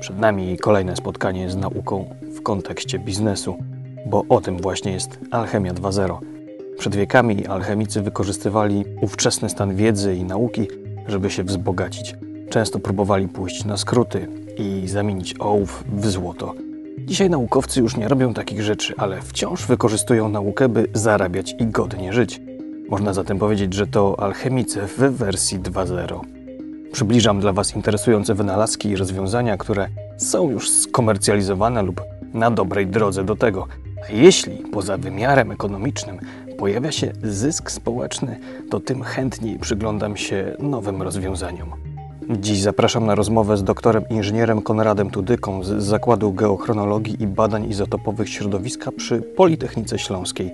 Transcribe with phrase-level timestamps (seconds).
[0.00, 3.56] Przed nami kolejne spotkanie z nauką w kontekście biznesu,
[4.06, 6.18] bo o tym właśnie jest Alchemia 2.0.
[6.78, 10.68] Przed wiekami alchemicy wykorzystywali ówczesny stan wiedzy i nauki,
[11.08, 12.14] żeby się wzbogacić.
[12.50, 14.28] Często próbowali pójść na skróty
[14.58, 16.54] i zamienić ołów w złoto.
[16.98, 22.12] Dzisiaj naukowcy już nie robią takich rzeczy, ale wciąż wykorzystują naukę, by zarabiać i godnie
[22.12, 22.40] żyć.
[22.88, 26.39] Można zatem powiedzieć, że to alchemicy w wersji 2.0.
[26.92, 32.02] Przybliżam dla Was interesujące wynalazki i rozwiązania, które są już skomercjalizowane lub
[32.34, 33.66] na dobrej drodze do tego.
[34.08, 36.18] A jeśli poza wymiarem ekonomicznym
[36.58, 38.40] pojawia się zysk społeczny,
[38.70, 41.70] to tym chętniej przyglądam się nowym rozwiązaniom.
[42.38, 48.28] Dziś zapraszam na rozmowę z doktorem inżynierem Konradem Tudyką z Zakładu Geochronologii i Badań Izotopowych
[48.28, 50.52] Środowiska przy Politechnice Śląskiej.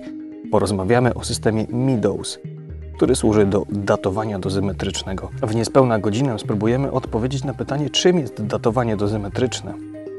[0.51, 2.39] Porozmawiamy o systemie MIDOS,
[2.97, 5.29] który służy do datowania dozymetrycznego.
[5.41, 9.73] W niespełna godzinę spróbujemy odpowiedzieć na pytanie, czym jest datowanie dozymetryczne,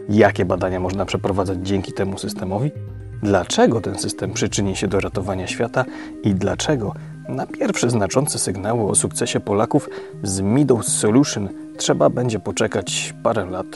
[0.09, 2.71] jakie badania można przeprowadzać dzięki temu systemowi,
[3.23, 5.85] dlaczego ten system przyczyni się do ratowania świata
[6.23, 6.95] i dlaczego
[7.29, 9.89] na pierwsze znaczące sygnały o sukcesie Polaków
[10.23, 13.67] z Middle Solution trzeba będzie poczekać parę lat.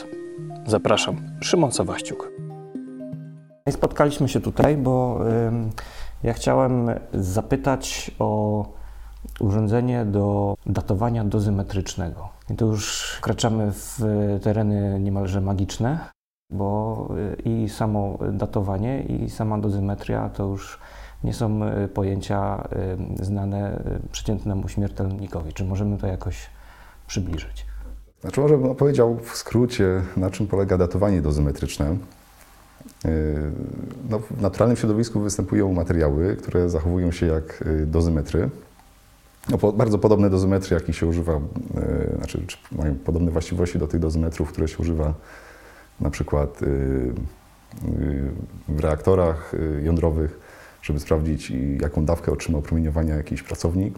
[0.67, 2.31] Zapraszam, Szymon Sawaściuk.
[3.69, 5.19] Spotkaliśmy się tutaj, bo
[6.23, 8.82] ja chciałem zapytać o
[9.43, 12.29] urządzenie do datowania dozymetrycznego.
[12.49, 13.99] I tu już wkraczamy w
[14.41, 15.99] tereny niemalże magiczne,
[16.49, 20.79] bo y, i samo datowanie, i sama dozymetria to już
[21.23, 22.67] nie są y, pojęcia
[23.21, 25.53] y, znane przeciętnemu śmiertelnikowi.
[25.53, 26.49] Czy możemy to jakoś
[27.07, 27.65] przybliżyć?
[28.21, 31.95] Znaczy, może bym opowiedział w skrócie, na czym polega datowanie dozymetryczne.
[34.09, 38.49] No, w naturalnym środowisku występują materiały, które zachowują się jak dozymetry.
[39.49, 43.99] No, po, bardzo podobne dozymetry, jakich się używa, yy, znaczy mają podobne właściwości do tych
[43.99, 45.13] dozymetrów, które się używa
[45.99, 46.67] na przykład yy,
[47.99, 48.31] yy,
[48.67, 50.39] w reaktorach jądrowych,
[50.81, 53.93] żeby sprawdzić, jaką dawkę otrzymał promieniowania jakiś pracownik.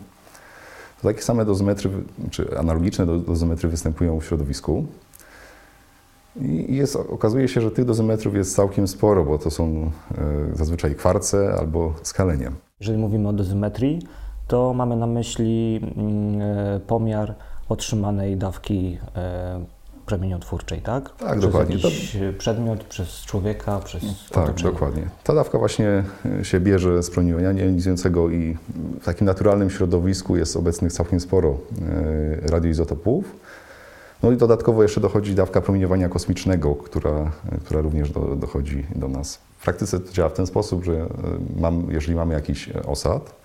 [1.02, 1.90] To takie same dozymetry,
[2.32, 4.86] czy analogiczne dozymetry występują w środowisku.
[6.42, 9.92] I jest, okazuje się, że tych dozymetrów jest całkiem sporo, bo to są
[10.54, 12.52] zazwyczaj kwarce albo skalenie.
[12.80, 14.02] Jeżeli mówimy o dozymetrii,
[14.48, 17.36] to mamy na myśli mm, e, pomiar
[17.70, 19.66] otrzymanej dawki e,
[20.06, 21.16] promieniotwórczej, tak?
[21.16, 21.76] Tak, przez dokładnie.
[21.76, 24.72] Jakiś przedmiot, przez człowieka, przez Tak, otoczenie.
[24.72, 25.04] dokładnie.
[25.24, 26.04] Ta dawka właśnie
[26.40, 28.58] e, się bierze z promieniowania jonizującego i
[29.02, 31.58] w takim naturalnym środowisku jest obecnych całkiem sporo
[32.42, 33.36] radioizotopów.
[34.24, 37.32] No i dodatkowo jeszcze dochodzi dawka promieniowania kosmicznego, która,
[37.66, 39.40] która również do, dochodzi do nas.
[39.58, 41.08] W praktyce to działa w ten sposób, że
[41.60, 43.36] mam, jeżeli mamy jakiś osad,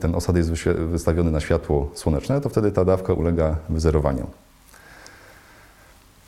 [0.00, 4.26] ten osad jest wystawiony na światło słoneczne, to wtedy ta dawka ulega wyzerowaniu.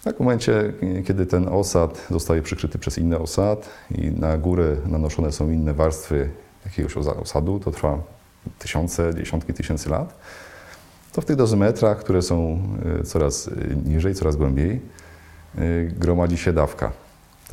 [0.04, 0.72] Tak w momencie,
[1.06, 6.30] kiedy ten osad zostaje przykryty przez inny osad i na górę nanoszone są inne warstwy
[6.64, 7.98] jakiegoś osadu, to trwa
[8.58, 10.14] tysiące, dziesiątki tysięcy lat,
[11.12, 12.62] to w tych dozymetrach, które są
[13.00, 13.50] y, coraz
[13.84, 14.80] niżej, coraz głębiej,
[15.58, 17.03] y, gromadzi się dawka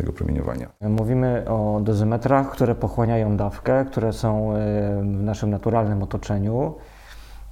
[0.04, 0.68] promieniowania.
[0.82, 4.56] Mówimy o dozymetrach, które pochłaniają dawkę, które są e,
[5.02, 6.76] w naszym naturalnym otoczeniu,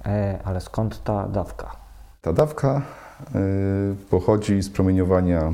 [0.06, 1.76] e, ale skąd ta dawka?
[2.22, 2.82] Ta dawka
[3.34, 3.40] e,
[4.10, 5.52] pochodzi z promieniowania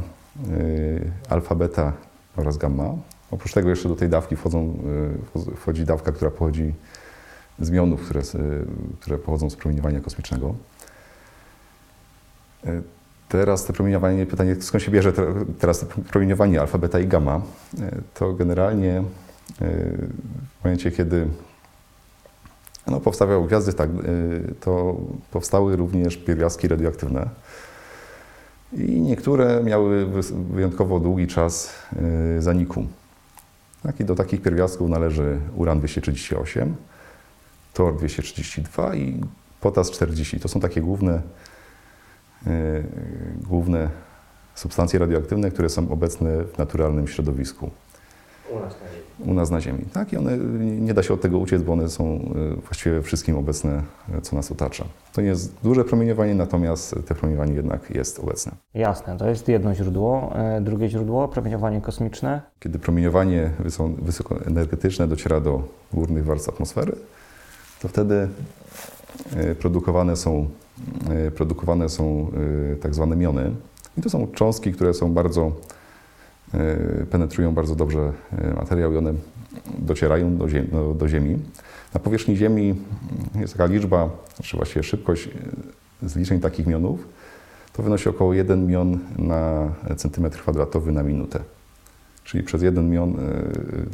[1.31, 1.93] alfa, beta
[2.37, 2.85] oraz gamma.
[3.31, 4.75] Oprócz tego jeszcze do tej dawki wchodzą,
[5.57, 6.75] wchodzi dawka, która pochodzi
[7.59, 8.21] z mionów, które,
[9.01, 10.55] które pochodzą z promieniowania kosmicznego.
[13.29, 15.13] Teraz te promieniowanie, pytanie skąd się bierze
[15.59, 17.41] teraz to promieniowanie alfa, beta i gamma,
[17.81, 19.05] e, to generalnie e,
[20.61, 21.27] w momencie, kiedy
[22.87, 23.93] no, powstawały gwiazdy, tak, e,
[24.61, 24.97] to
[25.31, 27.29] powstały również pierwiastki radioaktywne.
[28.73, 30.07] I niektóre miały
[30.51, 31.75] wyjątkowo długi czas
[32.39, 32.87] zaniku.
[33.83, 36.73] Tak, do takich pierwiastków należy uran-238,
[37.75, 39.21] tor-232 i
[39.61, 40.41] potas-40.
[40.41, 41.23] To są takie główne
[43.49, 43.91] główne
[44.55, 47.71] substancje radioaktywne, które są obecne w naturalnym środowisku.
[48.51, 49.31] U nas na Ziemi.
[49.31, 49.85] U nas na Ziemi.
[49.93, 50.39] Tak, i one
[50.81, 53.83] nie da się od tego uciec, bo one są e, właściwie wszystkim obecne,
[54.15, 54.85] e, co nas otacza.
[55.13, 58.53] To nie jest duże promieniowanie, natomiast te promieniowanie jednak jest obecne.
[58.75, 60.35] Jasne, to jest jedno źródło.
[60.61, 62.43] Drugie źródło, promieniowanie kosmiczne.
[62.61, 63.51] Kiedy promieniowanie
[64.03, 65.63] wysokoenergetyczne dociera do
[65.93, 66.97] górnych warstw atmosfery,
[67.83, 68.29] to wtedy
[69.59, 70.66] produkowane są Y,
[71.37, 72.33] produkowane są
[72.73, 73.53] y, tak zwane miony.
[73.99, 75.53] I to są cząstki, które są bardzo,
[76.55, 78.13] y, penetrują bardzo dobrze
[78.57, 79.15] materiał i one
[79.79, 81.39] docierają do ziemi, do, do ziemi.
[81.95, 82.75] Na powierzchni Ziemi
[83.35, 84.11] jest taka liczba,
[84.43, 85.29] czy właściwie szybkość
[86.03, 87.09] zliczeń takich mionów,
[87.73, 91.41] to wynosi około 1 mion na centymetr kwadratowy na minutę.
[92.25, 93.17] Czyli przez 1 mion,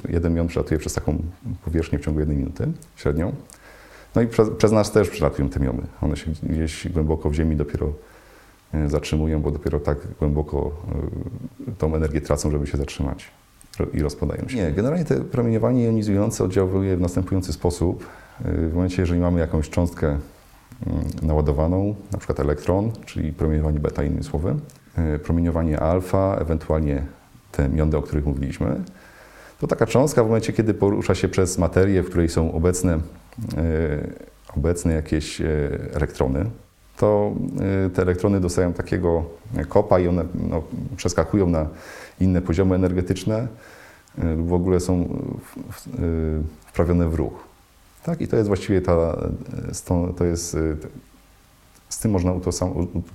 [0.09, 1.19] y, 1 mion przelatuje przez taką
[1.65, 3.33] powierzchnię w ciągu 1 minuty średnią.
[4.15, 5.83] No i przez, przez nas też przelatują te miony.
[6.01, 7.93] One się gdzieś głęboko w ziemi dopiero
[8.75, 10.73] y, zatrzymują, bo dopiero tak głęboko
[11.69, 13.31] y, tą energię tracą, żeby się zatrzymać
[13.95, 14.57] i rozpadają się.
[14.57, 18.07] Nie, generalnie te promieniowanie jonizujące oddziałuje w następujący sposób.
[18.47, 20.21] Y, W momencie, jeżeli mamy jakąś cząstkę mm,
[21.23, 24.55] naładowaną, na przykład elektron, czyli promieniowanie beta innymi słowy,
[25.15, 27.03] y, promieniowanie alfa, ewentualnie
[27.53, 28.81] te miony, o których mówiliśmy,
[29.63, 33.01] to taka cząstka w momencie, kiedy porusza się przez materię, w której są obecne, y,
[34.57, 36.51] obecne jakieś y, elektrony,
[36.97, 37.33] to
[37.87, 39.25] y, te elektrony dostają takiego
[39.69, 40.63] kopa i one no,
[40.97, 41.67] przeskakują na
[42.21, 43.49] inne poziomy energetyczne
[44.37, 45.19] w ogóle są
[46.67, 47.45] wprawione w ruch.
[48.05, 48.21] Tak?
[48.21, 49.17] I to jest właściwie ta,
[50.17, 50.57] to jest,
[51.89, 52.33] z tym można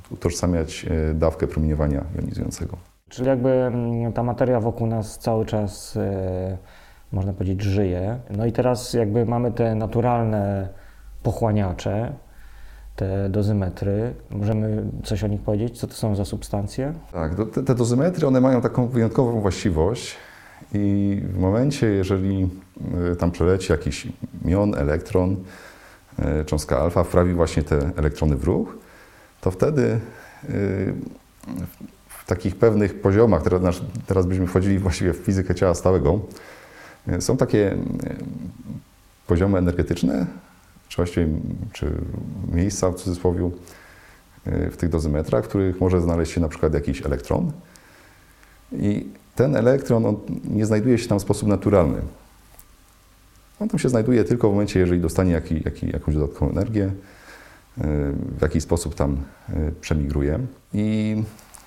[0.10, 2.97] utożsamiać dawkę promieniowania jonizującego.
[3.10, 6.58] Czyli jakby mm, ta materia wokół nas cały czas, e,
[7.12, 8.20] można powiedzieć, żyje.
[8.38, 10.70] No i teraz jakby mamy te naturalne
[11.24, 12.14] pochłaniacze,
[12.96, 14.14] te dozymetry.
[14.30, 15.80] Możemy coś o nich powiedzieć?
[15.80, 16.94] Co to są za substancje?
[17.12, 20.16] Tak, te, te dozymetry one mają taką wyjątkową właściwość
[20.74, 22.50] i w momencie, jeżeli
[23.12, 24.08] y, tam przeleci jakiś
[24.46, 25.36] mion, elektron,
[26.42, 28.78] y, cząstka alfa wprawi właśnie te elektrony w ruch,
[29.42, 30.00] to wtedy
[30.50, 30.94] y,
[32.28, 36.20] takich pewnych poziomach, teraz, teraz byśmy wchodzili właściwie w fizykę ciała stałego,
[37.08, 37.78] y, są takie y,
[39.28, 40.26] poziomy energetyczne,
[40.90, 41.28] czy właściwie
[41.74, 41.92] czy
[42.54, 43.50] miejsca w cudzysłowie,
[44.48, 47.52] y, w tych dozymetrach, w których może znaleźć się na przykład jakiś elektron.
[48.72, 50.18] I ten elektron on
[50.50, 52.02] nie znajduje się tam w sposób naturalny.
[53.60, 56.92] On tam się znajduje tylko w momencie, jeżeli dostanie jaki, jaki, jakąś dodatkową energię,
[58.38, 59.18] w jakiś sposób tam
[59.82, 60.40] przemigruje.
[60.74, 61.16] I,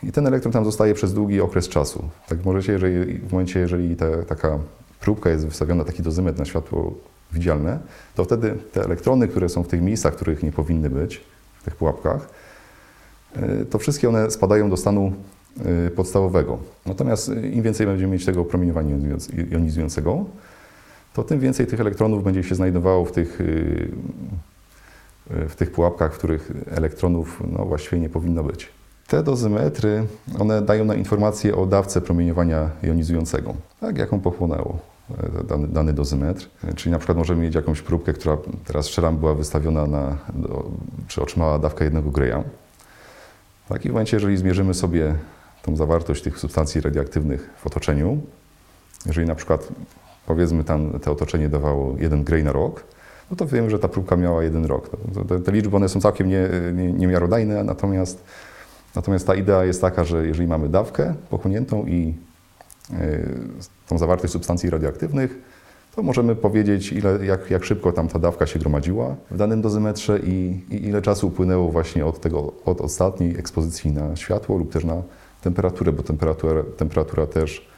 [0.03, 2.09] I ten elektron tam zostaje przez długi okres czasu.
[2.29, 4.59] Tak możecie, jeżeli, w momencie, jeżeli ta, taka
[5.01, 6.95] próbka jest wystawiona, taki dozymetr na światło
[7.33, 7.79] widzialne,
[8.15, 11.21] to wtedy te elektrony, które są w tych miejscach, których nie powinny być,
[11.61, 12.29] w tych pułapkach,
[13.63, 15.13] y, to wszystkie one spadają do stanu
[15.87, 16.59] y, podstawowego.
[16.87, 20.25] Natomiast y, im więcej będziemy mieć tego promieniowania jonizując- jonizującego,
[21.15, 23.39] to tym więcej tych elektronów będzie się znajdowało w tych,
[25.31, 28.69] w tych pułapkach, w których elektronów no, właściwie nie powinno być.
[29.11, 30.07] Te dozymetry,
[30.39, 34.79] one dają nam informację o dawce promieniowania jonizującego, tak, jaką pochłonęło
[35.41, 36.49] e, dany, dany dozymetr.
[36.77, 40.65] Czyli na przykład możemy mieć jakąś próbkę, która teraz strzelam była wystawiona na, do,
[41.09, 42.45] czy otrzymała dawkę jednego greja.
[43.69, 45.15] Tak, I w momencie, jeżeli zmierzymy sobie
[45.63, 48.19] tą zawartość tych substancji radioaktywnych w otoczeniu,
[49.07, 49.69] jeżeli na przykład
[50.27, 52.85] powiedzmy tam to otoczenie dawało jeden grej na rok,
[53.31, 54.91] no to wiemy, że ta próbka miała jeden rok.
[55.15, 58.25] To- Te, te liczby one są całkiem nie, nie, niemiarodajne, natomiast,
[58.95, 62.15] natomiast ta idea jest taka, że jeżeli mamy dawkę pochłoniętą i
[62.91, 63.29] y,
[63.89, 65.39] tą zawartość substancji radioaktywnych,
[65.97, 70.19] to możemy powiedzieć, ile, jak, jak szybko tam ta dawka się gromadziła w danym dozymetrze
[70.19, 74.85] i, i ile czasu upłynęło właśnie od, tego, od ostatniej ekspozycji na światło lub też
[74.85, 75.03] na
[75.41, 77.69] temperaturę, bo temperatura, temperatura też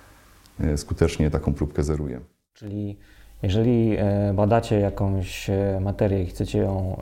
[0.64, 2.20] y, skutecznie taką próbkę zeruje.
[2.55, 2.99] Czyli
[3.43, 6.97] jeżeli e, badacie jakąś e, materię i chcecie ją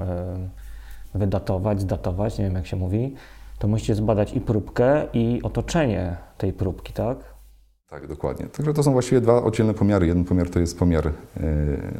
[1.14, 3.14] e, wydatować, zdatować, nie wiem jak się mówi,
[3.60, 7.18] to musicie zbadać i próbkę, i otoczenie tej próbki, tak?
[7.90, 8.46] Tak, dokładnie.
[8.46, 10.06] Także to są właściwie dwa oddzielne pomiary.
[10.06, 11.12] Jeden pomiar to jest pomiar y,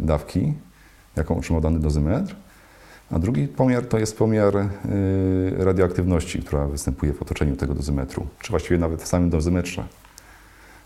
[0.00, 0.54] dawki,
[1.16, 2.36] jaką otrzymał dany dozymetr,
[3.10, 4.68] a drugi pomiar to jest pomiar y,
[5.58, 9.84] radioaktywności, która występuje w otoczeniu tego dozymetru, czy właściwie nawet w samym dozymetrze,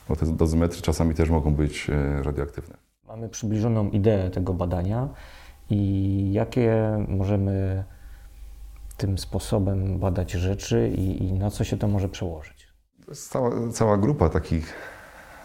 [0.08, 2.76] bo te dozymetry czasami też mogą być y, radioaktywne.
[3.08, 5.08] Mamy przybliżoną ideę tego badania
[5.70, 6.76] i jakie
[7.08, 7.84] możemy
[9.04, 12.68] tym sposobem badać rzeczy i, i na co się to może przełożyć.
[13.06, 14.72] To jest cała, cała grupa takich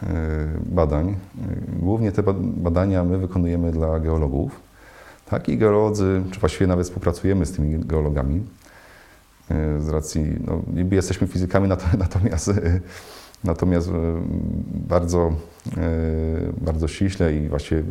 [0.02, 0.06] y,
[0.66, 1.08] badań.
[1.08, 1.16] Y,
[1.78, 4.60] Głównie te ba- badania my wykonujemy dla geologów.
[5.30, 8.42] Tak, i geolodzy, czy właściwie nawet współpracujemy z tymi geologami.
[9.50, 12.50] y, Z racji, no, niby jesteśmy fizykami, nato- natomiast,
[13.44, 13.90] natomiast
[14.88, 15.32] bardzo,
[16.60, 17.82] bardzo ściśle i właściwie,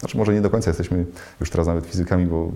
[0.00, 1.04] znaczy może nie do końca jesteśmy
[1.40, 2.52] już teraz nawet fizykami, bo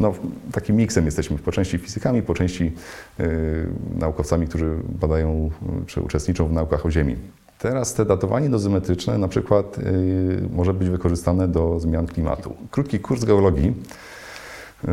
[0.00, 0.14] no,
[0.52, 2.72] takim miksem jesteśmy po części fizykami, po części
[3.20, 3.66] y,
[3.98, 5.50] naukowcami, którzy badają
[5.86, 7.16] czy uczestniczą w naukach o Ziemi.
[7.58, 12.54] Teraz te datowanie dozymetryczne na przykład y, może być wykorzystane do zmian klimatu.
[12.70, 13.74] Krótki kurs geologii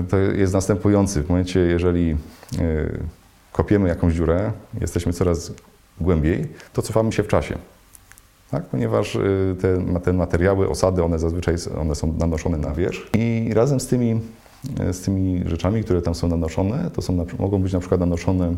[0.09, 1.23] to jest następujący.
[1.23, 2.17] W momencie, jeżeli
[2.59, 2.99] y,
[3.51, 4.51] kopiemy jakąś dziurę,
[4.81, 5.51] jesteśmy coraz
[6.01, 7.57] głębiej, to cofamy się w czasie.
[8.51, 8.65] Tak?
[8.65, 13.79] Ponieważ y, te, te materiały, osady, one zazwyczaj one są nanoszone na wierzch i razem
[13.79, 14.21] z tymi
[14.79, 16.91] e, z tymi rzeczami, które tam są nanoszone.
[16.93, 18.55] To są, mogą być na przykład nanoszone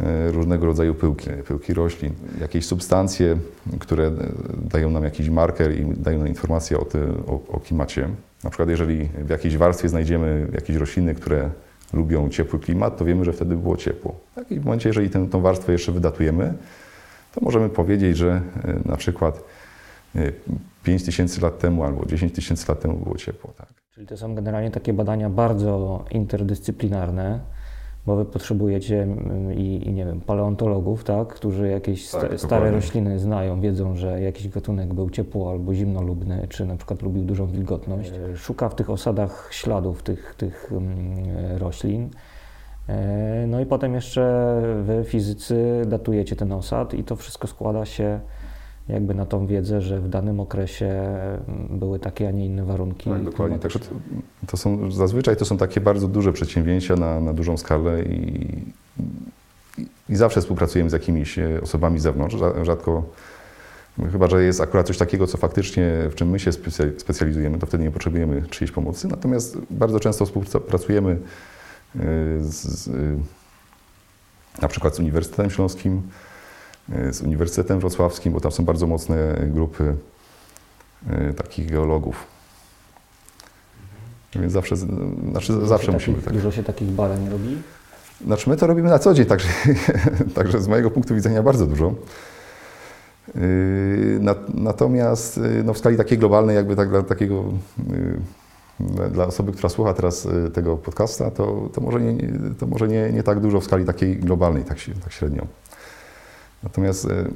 [0.00, 3.36] e, różnego rodzaju pyłki, pyłki roślin, jakieś substancje,
[3.78, 4.10] które
[4.70, 8.08] dają nam jakiś marker i dają nam informację o, ty, o, o klimacie.
[8.44, 11.50] Na przykład jeżeli w jakiejś warstwie znajdziemy jakieś rośliny, które
[11.92, 14.14] lubią ciepły klimat, to wiemy, że wtedy było ciepło.
[14.34, 14.52] Tak?
[14.52, 16.54] I w momencie, jeżeli tę, tą warstwę jeszcze wydatujemy,
[17.36, 18.30] to możemy powiedzieć, że
[18.64, 19.44] e, na przykład
[20.82, 23.52] 5 tysięcy lat temu albo 10 tysięcy lat temu było ciepło.
[23.58, 23.68] Tak?
[23.90, 27.40] Czyli to są generalnie takie badania bardzo interdyscyplinarne,
[28.06, 29.06] bo wy potrzebujecie
[29.56, 32.70] i, i nie wiem, paleontologów, tak, którzy jakieś sta- Tak, stare dokładnie.
[32.70, 37.46] rośliny znają, wiedzą, że jakiś gatunek był ciepło albo zimnolubny, czy na przykład lubił dużą
[37.46, 38.12] wilgotność.
[38.32, 40.70] E, Szuka w tych osadach śladów tych, tych
[41.58, 42.08] roślin.
[42.88, 48.20] E, No i potem jeszcze wy, fizycy, datujecie ten osad i to wszystko składa się
[48.88, 50.86] jakby na tą wiedzę, że w danym okresie
[51.48, 53.10] mm, były takie, a nie inne warunki.
[53.10, 53.58] Tak, dokładnie.
[53.58, 53.86] Także to,
[54.46, 58.46] to są, zazwyczaj to są takie bardzo duże przedsięwzięcia na, na dużą skalę i,
[59.78, 62.34] i, i zawsze współpracujemy z jakimiś e, osobami z zewnątrz.
[62.36, 63.02] Rza- Rzadko,
[64.12, 67.66] chyba że jest akurat coś takiego, co faktycznie, w czym my się specja- specjalizujemy, to
[67.66, 69.08] wtedy nie potrzebujemy czyjejś pomocy.
[69.08, 71.18] Natomiast bardzo często współpracujemy
[72.40, 72.92] z, z, e,
[74.62, 76.02] na przykład z Uniwersytetem Śląskim,
[76.92, 79.94] e, z Uniwersytetem Wrocławskim, bo tam są bardzo mocne grupy
[81.36, 82.26] takich geologów.
[84.34, 86.34] Więc zawsze, znaczy Dużo zawsze musimy takich, tak.
[86.34, 87.56] Dużo się takich badań robi.
[88.24, 89.48] Znaczy my to robimy na co dzień, także,
[90.34, 91.94] także z mojego punktu widzenia bardzo dużo.
[94.20, 97.44] Na- Natomiast no, w skali takiej globalnej, jakby tak dla takiego,
[98.80, 102.28] dla- osoby, która słucha teraz yy, tego podcasta, to, to może, nie,
[102.58, 105.46] to może nie, nie tak dużo w skali takiej globalnej, tak, tak średnio.
[106.62, 107.30] Natomiast, yy,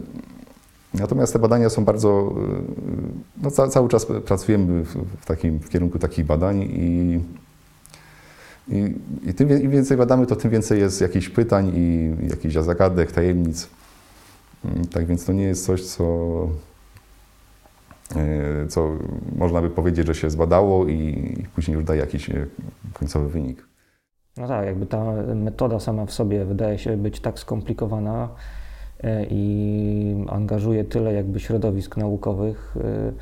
[0.95, 2.63] natomiast te badania są bardzo, yy,
[3.43, 7.21] no, ca, cały czas pracujemy w, w, takim, w kierunku takich badań i
[8.69, 8.95] i,
[9.31, 13.69] i tym im więcej badamy, to tym więcej jest jakichś pytań i jakichś zagadek, tajemnic.
[14.65, 16.05] Mm, Tak więc to nie jest coś, co,
[18.69, 18.89] co
[19.37, 22.47] można by powiedzieć, że się zbadało i później już daje jakiś e,
[22.93, 23.67] końcowy wynik.
[24.37, 28.29] No tak, jakby ta metoda sama w sobie wydaje się być tak skomplikowana
[29.01, 33.13] e, i angażuje tyle jakby środowisk naukowych, e,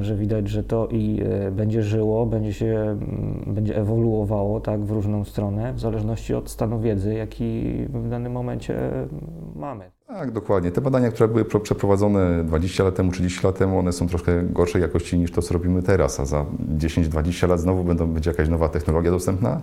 [0.00, 4.90] że widać, że to i e, będzie żyło, będzie się, mm, będzie ewoluowało tak w
[4.90, 9.08] różną stronę, w zależności od stanu wiedzy, jaki w danym momencie mm,
[9.56, 9.90] mamy.
[10.06, 10.70] Tak, dokładnie.
[10.70, 14.42] Te badania, które były pro- przeprowadzone 20 lat temu, 30 lat temu, one są troszkę
[14.42, 16.46] gorszej jakości niż to, co robimy teraz, a za
[16.78, 19.60] 10-20 lat znowu będą, będzie jakaś nowa technologia dostępna,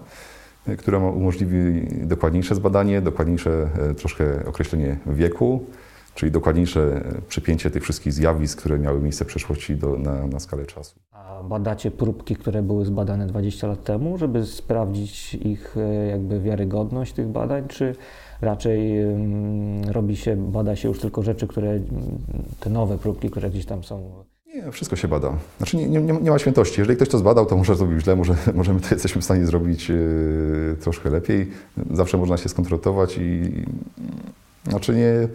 [0.67, 5.65] e, która umożliwi dokładniejsze zbadanie, dokładniejsze e, troszkę określenie wieku,
[6.17, 10.39] czyli dokładniejsze e, przypięcie tych wszystkich zjawisk, które miały miejsce w przeszłości do, na, na
[10.39, 10.99] skalę czasu.
[11.11, 17.13] A badacie próbki, które były zbadane 20 lat temu, żeby sprawdzić ich e, jakby wiarygodność
[17.13, 17.95] tych badań, czy
[18.41, 18.91] raczej
[19.87, 21.79] robi się, bada się już tylko rzeczy, które,
[22.59, 24.25] te nowe próbki, które gdzieś tam są.
[24.55, 25.33] Nie, wszystko się bada.
[25.57, 26.81] Znaczy nie, nie, nie ma świętości.
[26.81, 29.45] Jeżeli ktoś to zbadał, to może zrobił źle, może, może my to jesteśmy w stanie
[29.45, 31.51] zrobić yy, troszkę lepiej.
[31.91, 33.51] Zawsze można się skontrolować i
[34.69, 35.27] znaczy nie,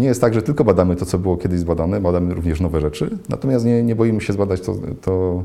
[0.00, 3.18] nie jest tak, że tylko badamy to, co było kiedyś zbadane, badamy również nowe rzeczy,
[3.28, 5.42] natomiast nie, nie boimy się zbadać to, to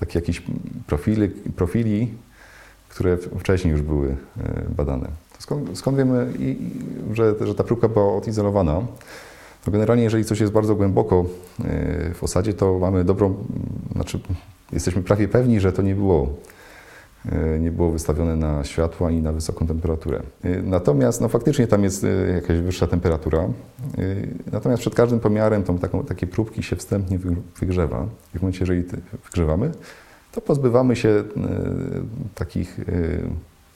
[0.00, 0.42] takie jakieś
[0.86, 2.14] profili, profili,
[2.88, 4.16] które wcześniej już były yy,
[4.76, 5.08] badane.
[5.38, 6.56] Skąd, skąd wiemy, i,
[7.12, 8.82] że, że ta próbka była odizolowana?
[9.64, 11.24] To generalnie, jeżeli coś jest bardzo głęboko
[11.64, 13.34] e, w osadzie, to mamy dobrą,
[13.92, 14.20] znaczy
[14.72, 16.59] jesteśmy prawie pewni, że to nie było, e,
[17.60, 20.22] nie było wystawione na światło ani na wysoką temperaturę.
[20.44, 23.38] E, Natomiast no, faktycznie tam jest e, jakaś wyższa temperatura.
[23.42, 23.48] E,
[24.52, 28.06] Natomiast przed każdym pomiarem tą, taką, takie próbki się wstępnie wy- wygrzewa.
[28.34, 28.82] W momencie, jeżeli
[29.24, 29.70] wygrzewamy,
[30.32, 31.22] to pozbywamy się e,
[32.34, 32.82] takich, e,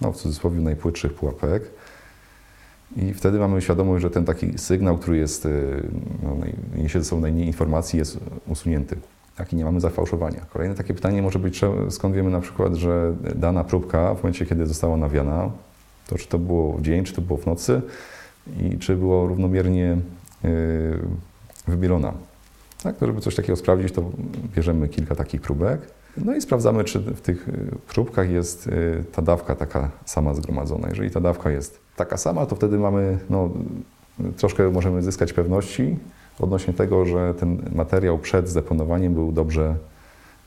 [0.00, 1.62] no, w cudzysłowie, najpłytszych pułapek.
[2.96, 5.48] I wtedy mamy świadomość, że ten taki sygnał, który jest,
[6.22, 6.36] no,
[6.76, 8.96] niesie ze sobą najmniej informacji, jest usunięty.
[9.36, 10.40] Tak, i nie mamy zafałszowania.
[10.52, 11.60] Kolejne takie pytanie może być,
[11.90, 15.50] skąd wiemy na przykład, że dana próbka w momencie, kiedy została nawiana,
[16.06, 17.82] to czy to było w dzień, czy to było w nocy
[18.60, 19.98] i czy było równomiernie
[20.44, 20.98] y,
[21.68, 22.12] wybielona.
[22.82, 24.10] Tak, żeby coś takiego sprawdzić, to
[24.56, 25.80] bierzemy kilka takich próbek.
[26.16, 27.52] No i sprawdzamy, czy w tych y,
[27.88, 30.88] próbkach jest y, ta dawka taka sama zgromadzona.
[30.88, 33.50] Jeżeli ta dawka jest taka sama, to wtedy mamy, no,
[34.36, 35.96] troszkę możemy zyskać pewności
[36.40, 39.76] odnośnie tego, że ten materiał przed zdeponowaniem był dobrze,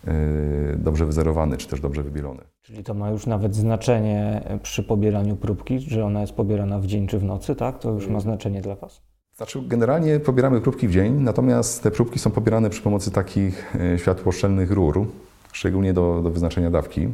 [0.07, 2.41] y, dobrze wyzerowany, czy też dobrze wybielony.
[2.61, 7.07] Czyli to ma już nawet znaczenie przy pobieraniu próbki, że ona jest pobierana w dzień
[7.07, 7.79] czy w nocy, tak?
[7.79, 9.01] To już ma znaczenie dla Was?
[9.37, 13.99] Znaczy, generalnie pobieramy próbki w dzień, natomiast te próbki są pobierane przy pomocy takich e,
[13.99, 15.05] światłoszczelnych rur,
[15.51, 17.07] szczególnie do, do wyznaczenia dawki.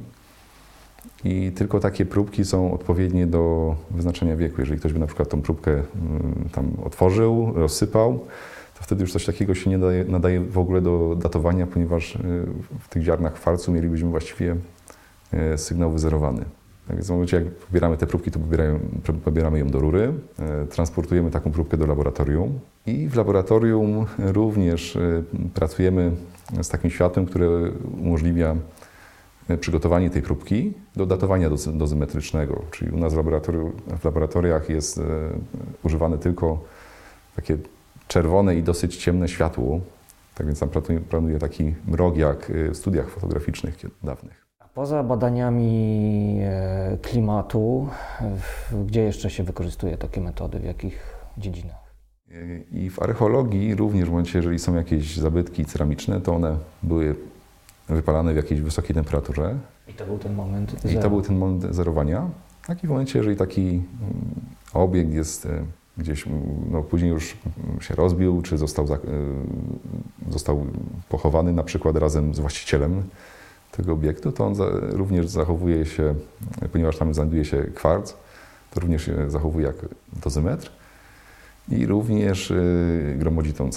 [1.24, 4.56] i tylko takie próbki są odpowiednie do wyznaczenia wieku.
[4.60, 8.20] Jeżeli ktoś by na przykład tą próbkę mm, tam otworzył, rozsypał,
[8.78, 12.20] to wtedy już coś takiego się nie daje, nadaje w ogóle do datowania, ponieważ y,
[12.80, 14.56] w tych ziarnach kwarcu mielibyśmy właściwie
[15.54, 16.46] y, sygnał wyzerowany.
[16.88, 18.40] Tak więc w momencie, jak pobieramy te próbki, to
[19.24, 20.14] pobieramy ją do rury,
[20.64, 24.98] y, transportujemy taką próbkę do laboratorium i w laboratorium również
[25.54, 26.12] pracujemy
[26.62, 28.56] z takim światłem, które umożliwia
[29.60, 32.62] przygotowanie tej próbki do datowania dozymetrycznego.
[32.72, 33.14] Czyli u nas
[34.02, 35.02] w laboratoriach jest
[35.84, 36.64] używane tylko
[37.36, 37.58] takie
[38.14, 39.80] czerwone i dosyć ciemne światło.
[40.36, 40.70] Tak więc tam
[41.10, 44.46] planuje taki mrok jak y, w studiach fotograficznych dawnych.
[44.74, 47.88] Poza badaniami e, klimatu,
[48.86, 51.94] gdzie jeszcze się wykorzystuje takie metody, w jakich dziedzinach?
[52.32, 57.16] Y, I w archeologii również, w momencie, jeżeli są jakieś zabytki ceramiczne, to one były
[57.90, 59.56] wypalane w jakiejś wysokiej temperaturze.
[59.88, 60.86] I to był ten moment.
[60.92, 62.30] I to był ten moment zerowania.
[62.68, 63.82] Tak i w momencie, jeżeli taki mm,
[64.74, 65.50] obiekt jest y,
[65.98, 66.26] gdzieś
[66.72, 67.38] no, później już
[67.82, 68.98] się rozbił, czy został, y,
[70.30, 70.66] został
[71.10, 73.04] pochowany na przykład razem z właścicielem
[73.72, 76.16] tego obiektu, to on za, również zachowuje się,
[76.72, 78.14] ponieważ tam znajduje się kwarc,
[78.74, 79.76] to również się zachowuje jak
[80.24, 80.72] dozymetr
[81.70, 83.70] i również y, gromadzi tą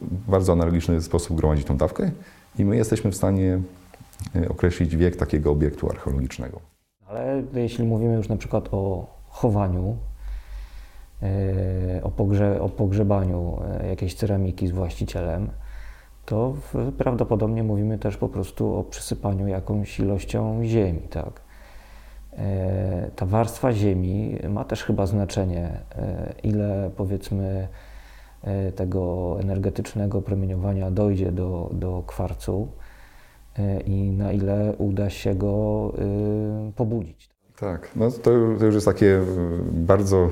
[0.00, 2.10] w bardzo analogiczny sposób gromadzi tą dawkę
[2.58, 3.60] i my jesteśmy w stanie
[4.36, 6.60] y, określić wiek takiego obiektu archeologicznego.
[7.06, 9.96] Ale jeśli mówimy już na przykład o chowaniu
[12.02, 15.50] o, pogrze o pogrzebaniu e, jakiejś ceramiki z właścicielem,
[16.26, 16.54] to
[16.98, 21.00] prawdopodobnie mówimy też po prostu o przysypaniu jakąś ilością ziemi.
[21.10, 21.40] Tak?
[22.32, 25.80] E, ta warstwa ziemi ma też chyba znaczenie,
[26.42, 27.68] ile powiedzmy
[28.76, 32.68] tego energetycznego promieniowania dojdzie do, do kwarcu
[33.86, 35.92] i na ile uda się go
[36.76, 37.35] pobudzić.
[37.60, 39.22] Tak, no to, to już jest takie y,
[39.72, 40.30] bardzo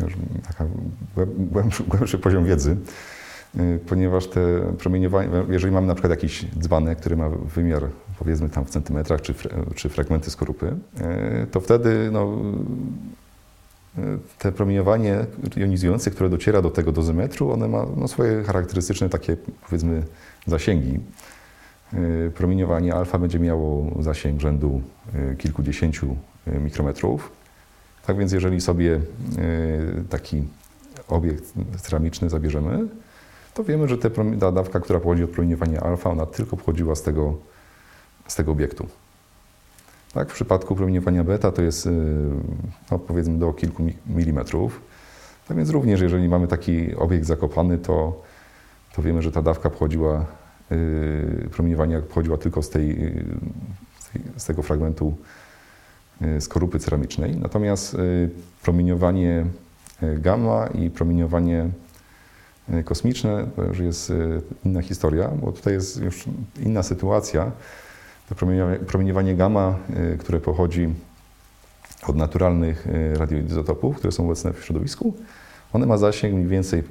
[0.00, 0.12] y, już
[0.46, 0.64] taka
[1.38, 2.76] głębszy, głębszy poziom wiedzy,
[3.56, 4.40] y, ponieważ te
[4.78, 7.82] promieniowanie, jeżeli mamy na przykład jakiś dzbanek, który ma wymiar
[8.18, 9.34] powiedzmy tam w centymetrach czy,
[9.74, 10.76] czy fragmenty skorupy,
[11.50, 12.38] to wtedy no,
[14.38, 20.02] te promieniowanie jonizujące, które dociera do tego dozymetru, one ma no, swoje charakterystyczne takie powiedzmy
[20.46, 21.00] zasięgi.
[21.94, 24.80] Y, promieniowanie alfa będzie miało zasięg rzędu
[25.32, 26.16] y, kilkudziesięciu
[26.48, 27.32] y, mikrometrów.
[28.06, 29.00] Tak więc jeżeli sobie
[30.10, 30.44] taki
[31.08, 32.86] obiekt ceramiczny zabierzemy,
[33.54, 33.98] to wiemy, że
[34.40, 37.34] ta dawka, która pochodzi od promieniowania alfa, ona tylko pochodziła z tego,
[38.26, 38.86] z tego obiektu.
[40.14, 41.88] Tak, w przypadku promieniowania beta to jest
[42.90, 44.80] no, powiedzmy do kilku milimetrów.
[45.48, 48.22] Tak więc również jeżeli mamy taki obiekt zakopany, to,
[48.96, 50.26] to wiemy, że ta dawka pochodziła
[51.50, 53.24] promieniowania pochodziła tylko z, tej, y,
[54.36, 55.16] z tego fragmentu
[56.22, 57.36] y, skorupy ceramicznej.
[57.36, 57.96] Natomiast
[58.62, 59.46] promieniowanie
[60.18, 61.68] gamma i promieniowanie
[62.84, 64.12] kosmiczne to już jest
[64.64, 66.24] inna historia, bo tutaj jest już
[66.60, 67.52] inna sytuacja.
[68.28, 68.34] To
[68.86, 69.78] promieniowanie gamma,
[70.18, 70.94] które pochodzi
[72.06, 75.14] od naturalnych radioizotopów, które są obecne w środowisku,
[75.72, 76.82] one ma zasięg mniej więcej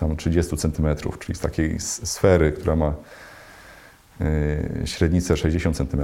[0.00, 0.86] tam 30 cm,
[1.18, 2.94] czyli z takiej sfery, która ma
[4.20, 6.02] e, średnicę 60 cm,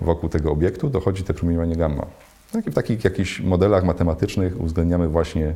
[0.00, 2.06] wokół tego obiektu dochodzi te promieniowanie gamma.
[2.52, 5.54] Tak, w takich jakichś modelach matematycznych uwzględniamy właśnie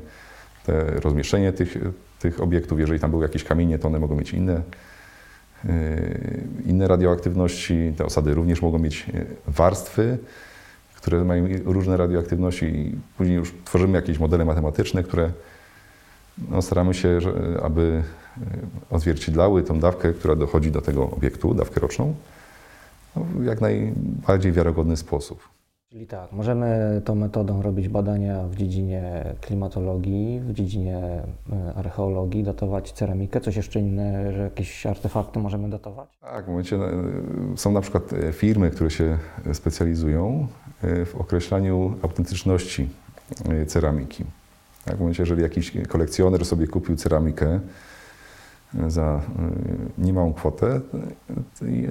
[0.67, 1.79] te rozmieszczenie tych,
[2.19, 2.81] tych obiektów.
[2.81, 4.63] Jeżeli tam były jakieś kamienie, to one mogą mieć inne,
[5.65, 5.71] e,
[6.67, 7.93] inne radioaktywności.
[7.97, 10.19] Te osady również mogą mieć e, warstwy,
[10.97, 15.31] które mają różne radioaktywności i później już tworzymy jakieś modele matematyczne, które
[16.51, 17.19] no, staramy się,
[17.63, 18.03] aby
[18.37, 18.41] e,
[18.91, 22.15] odzwierciedlały tą dawkę, która dochodzi do tego obiektu, dawkę roczną,
[23.17, 25.49] no, w jak najbardziej wiarygodny sposób.
[25.89, 32.93] Czyli tak, możemy tą metodą robić badania w dziedzinie klimatologii, w dziedzinie e, archeologii, datować
[32.93, 36.19] ceramikę, coś jeszcze inne, że jakieś artefakty możemy datować?
[36.21, 36.91] Tak, w momencie e,
[37.57, 39.19] są na przykład firmy, które się
[39.53, 40.47] specjalizują
[40.83, 42.89] w określaniu autentyczności
[43.67, 44.25] ceramiki.
[44.85, 44.97] Tak?
[44.97, 47.61] W momencie, jeżeli jakiś kolekcjoner sobie kupił ceramikę
[48.89, 49.21] za
[49.99, 50.81] y, niemałą kwotę,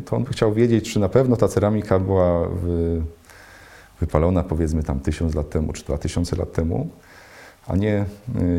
[0.05, 2.47] to on by chciał wiedzieć, czy na pewno ta ceramika była
[3.99, 6.89] wypalona powiedzmy tam tysiąc lat temu, czy dwa tysiące lat temu,
[7.67, 8.05] a nie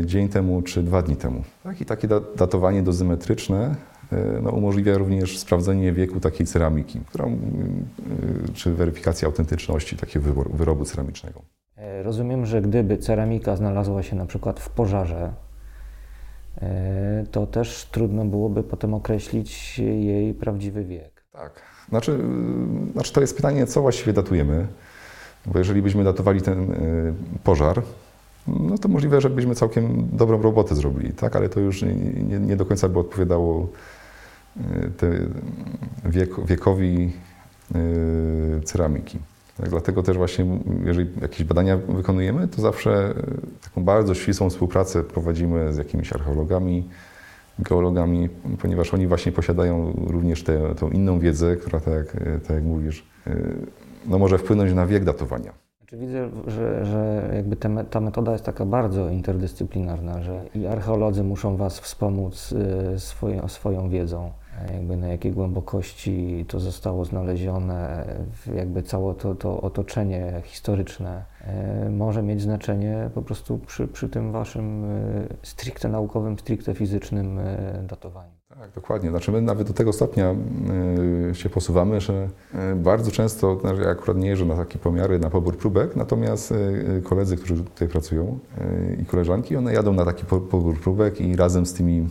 [0.05, 1.43] dzień temu, czy dwa dni temu.
[1.63, 1.81] Tak?
[1.81, 3.75] I takie datowanie dozymetryczne
[4.41, 7.37] no, umożliwia również sprawdzenie wieku takiej ceramiki, którą,
[8.53, 11.54] czy weryfikację autentyczności takiego wyrobu ceramicznego.
[11.77, 15.33] E, rozumiem, że gdyby ceramika znalazła się na przykład w pożarze,
[16.61, 21.23] e, to też trudno byłoby potem określić jej prawdziwy wiek.
[21.31, 21.61] Tak.
[21.89, 24.67] Znaczy, y, znaczy to jest pytanie, co właściwie datujemy.
[25.45, 27.81] Bo jeżeli byśmy datowali ten y, pożar,
[28.47, 31.35] no to możliwe, że byśmy całkiem dobrą robotę zrobili, tak?
[31.35, 33.67] Ale to już nie, nie, do końca by odpowiadało
[35.03, 35.29] y,
[36.05, 37.11] wiek, wiekowi
[38.65, 39.19] ceramiki.
[39.57, 40.45] Tak, dlatego też właśnie,
[40.85, 46.89] jeżeli jakieś badania wykonujemy, to zawsze y, taką bardzo ścisłą współpracę prowadzimy z jakimiś archeologami,
[47.59, 48.29] geologami,
[48.61, 52.11] ponieważ oni właśnie posiadają również tę inną wiedzę, która, tak jak,
[52.47, 53.55] tak jak mówisz, y,
[54.07, 55.53] no może wpłynąć na wiek datowania.
[55.79, 61.23] Znaczy widzę, że, że jakby te, ta metoda jest taka bardzo interdyscyplinarna, że i archeolodzy
[61.23, 62.53] muszą Was wspomóc
[62.97, 64.31] swoją, swoją wiedzą, e,
[64.73, 68.05] jakby na jakiej głębokości to zostało znalezione,
[68.55, 74.31] jakby całe to, to otoczenie historyczne e, może mieć znaczenie po prostu przy, przy tym
[74.31, 78.44] Waszym y, stricte naukowym, stricte fizycznym y, datowaniu.
[78.59, 79.09] Tak, dokładnie.
[79.09, 80.35] Znaczy my nawet do tego stopnia
[81.31, 82.29] y, się posuwamy, że
[82.73, 86.51] y, bardzo często, znaczy ja akurat nie jeżdżę na takie pomiary, na pobór próbek, natomiast
[86.51, 88.39] y, koledzy, którzy tutaj pracują
[89.01, 92.07] i koleżanki, one jadą na taki po- pobór próbek i razem z tymi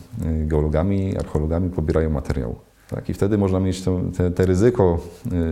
[0.46, 2.54] geologami, archeologami pobierają materiał.
[2.90, 4.98] Tak, I wtedy można mieć to, te, te ryzyko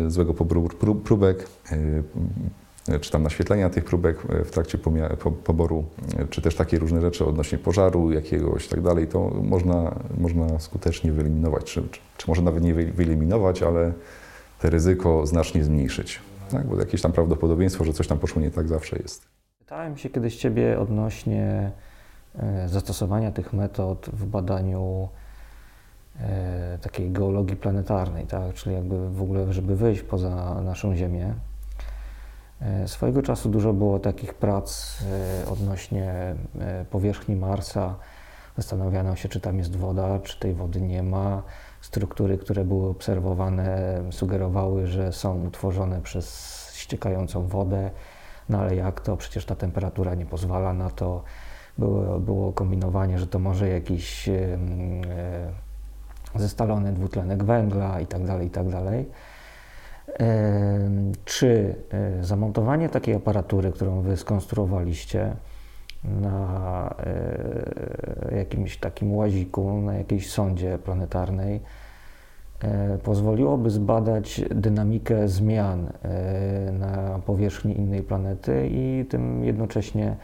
[0.09, 1.49] złego poboru pró- próbek,
[3.01, 4.79] czy tam naświetlenia tych próbek e, w trakcie
[5.45, 5.85] poboru,
[6.19, 10.59] e, czy też takie różne rzeczy odnośnie pożaru jakiegoś i tak dalej, to można, można
[10.59, 11.83] skutecznie wyeliminować, czy,
[12.17, 13.93] czy, może nawet nie wy- wyeliminować, ale
[14.61, 16.21] te ryzyko znacznie zmniejszyć.
[16.51, 16.67] Tak?
[16.67, 19.29] Bo jakieś tam prawdopodobieństwo, że coś tam poszło nie tak zawsze jest.
[19.59, 21.71] Pytałem się kiedyś Ciebie odnośnie
[22.39, 25.09] e, zastosowania tych metod w badaniu
[26.21, 28.55] e, takiej geologii planetarnej, tak?
[28.55, 31.35] czyli jakby w ogóle, żeby wyjść poza naszą Ziemię.
[32.63, 34.99] E, Swojego czasu dużo było takich prac
[35.47, 37.95] e, odnośnie e, powierzchni Marsa.
[38.57, 41.43] Zastanawiano się, czy tam jest woda, czy tej wody nie ma.
[41.81, 47.91] Struktury, które były obserwowane, sugerowały, że są utworzone przez ściekającą wodę.
[48.49, 49.17] No ale jak to?
[49.17, 51.23] Przecież ta temperatura nie pozwala na to.
[51.79, 54.29] Było, było kombinowanie, że to może jakiś
[56.35, 59.07] zestalony dwutlenek węgla i tak dalej, i tak dalej.
[61.25, 65.37] Czy e, zamontowanie takiej aparatury, którą Wy skonstruowaliście
[66.05, 66.95] na
[68.31, 71.61] e, jakimś takim łaziku, na jakiejś sondzie planetarnej,
[72.63, 75.93] e, pozwoliłoby zbadać dynamikę zmian
[76.73, 80.17] na powierzchni innej planety i tym jednocześnie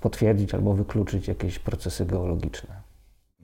[0.00, 2.81] potwierdzić albo wykluczyć jakieś procesy geologiczne?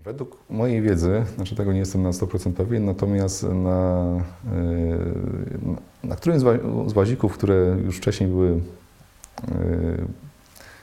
[0.09, 4.05] Według mojej wiedzy, znaczy tego nie jestem na 100% pewien, natomiast na,
[4.45, 6.43] yy, na którymś
[6.87, 8.61] z łazików, które już wcześniej były, yy,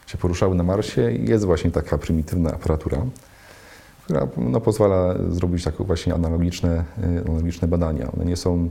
[0.08, 3.06] się poruszały na Marsie, jest właśnie taka prymitywna aparatura,
[4.04, 8.12] która no, pozwala zrobić takie właśnie analogiczne, yy, analogiczne badania.
[8.12, 8.70] One nie są,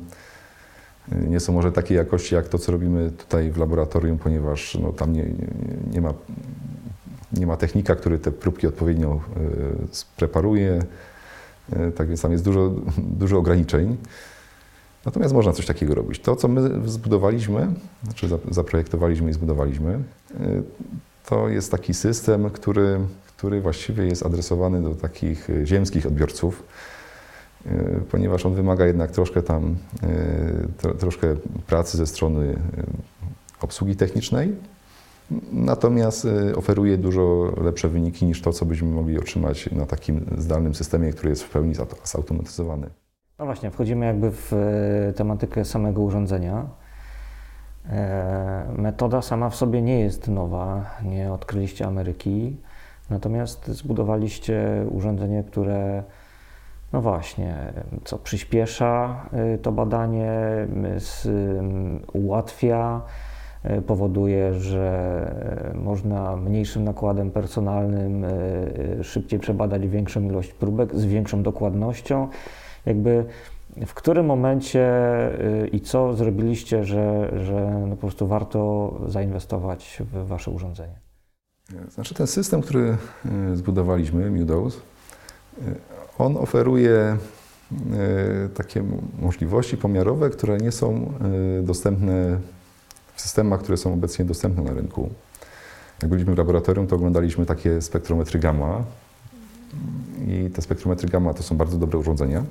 [1.28, 5.12] nie są może takiej jakości jak to, co robimy tutaj w laboratorium, ponieważ no, tam
[5.12, 5.48] nie, nie,
[5.92, 6.14] nie ma
[7.36, 9.40] nie ma technika, który te próbki odpowiednio e,
[9.90, 10.82] spreparuje.
[11.72, 12.72] E, Tak więc tam jest dużo,
[13.20, 13.96] dużo ograniczeń.
[15.04, 16.20] Natomiast można coś takiego robić.
[16.20, 17.66] To, co my zbudowaliśmy,
[18.04, 19.98] znaczy za- zaprojektowaliśmy i zbudowaliśmy, e,
[21.26, 22.98] to jest taki system, który,
[23.36, 26.62] który właściwie jest adresowany do takich ziemskich odbiorców,
[28.10, 29.76] ponieważ on wymaga jednak troszkę tam,
[30.78, 32.56] tro, troszkę pracy ze strony
[33.60, 34.54] obsługi technicznej,
[35.52, 40.74] Natomiast y, oferuje dużo lepsze wyniki niż to, co byśmy mogli otrzymać na takim zdalnym
[40.74, 42.86] systemie, który jest w pełni zauto- zautomatyzowany.
[43.38, 46.66] No właśnie, wchodzimy jakby w e, tematykę samego urządzenia.
[47.88, 52.56] E, Metoda sama w sobie nie jest nowa, nie odkryliście Ameryki,
[53.10, 56.02] natomiast zbudowaliście urządzenie, które
[56.92, 57.56] no właśnie,
[58.04, 60.32] co przyspiesza e, to badanie,
[62.12, 63.00] ułatwia,
[63.86, 68.28] powoduje, że e, można mniejszym nakładem personalnym e,
[68.98, 72.28] e, szybciej przebadać większą ilość próbek z większą dokładnością.
[72.86, 73.24] Jakby
[73.86, 74.90] w którym momencie
[75.72, 80.94] i co zrobiliście, że, że no po prostu warto zainwestować w wasze urządzenie?
[81.88, 82.96] Znaczy ten system, który
[83.54, 84.80] zbudowaliśmy, Mudos,
[86.18, 87.16] on oferuje
[88.54, 88.84] takie
[89.18, 91.12] możliwości pomiarowe, które nie są
[91.62, 92.38] dostępne
[93.14, 95.10] w systemach, które są obecnie dostępne na rynku.
[96.02, 98.84] Jak byliśmy w laboratorium, to oglądaliśmy takie spektrometry gamma
[100.28, 102.44] i te spektrometry gamma to są bardzo dobre urządzenia.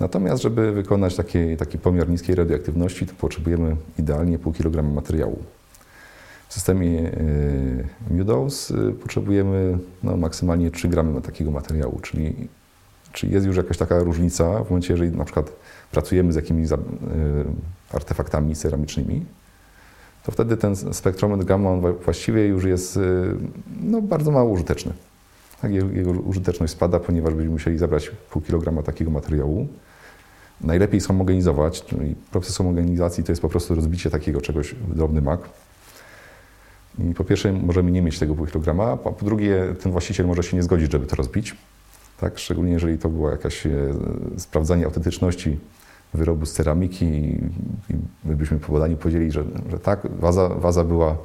[0.00, 5.38] Natomiast, żeby wykonać taki, taki pomiar niskiej radioaktywności, to potrzebujemy idealnie pół kilograma materiału.
[6.48, 12.48] W systemie y, Mudos y, potrzebujemy no, maksymalnie 3 gramy takiego materiału, czyli,
[13.12, 15.52] Czy jest już jakaś taka różnica w momencie, jeżeli na przykład
[15.92, 16.76] pracujemy z jakimiś y,
[17.92, 19.24] artefaktami ceramicznymi,
[20.26, 23.00] to wtedy ten spektrometr gamma on właściwie już jest y,
[23.82, 24.92] no, bardzo mało użyteczny.
[25.62, 29.68] Tak, jego, użyteczność spada, ponieważ będziemy musieli zabrać pół kilograma takiego materiału.
[30.60, 35.40] Najlepiej zhomogenizować, czyli proces homogenizacji to jest po prostu rozbicie takiego czegoś w drobny mak.
[36.98, 40.42] I po pierwsze możemy nie mieć tego pół kilograma, a po drugie ten właściciel może
[40.42, 41.56] się nie zgodzić, żeby to rozbić.
[42.20, 42.38] Tak?
[42.38, 43.70] Szczególnie jeżeli to było jakieś e,
[44.36, 45.58] sprawdzanie autentyczności
[46.14, 47.38] wyrobu z ceramiki i,
[48.24, 51.16] my byśmy po badaniu powiedzieli, że, że tak, waza, waza była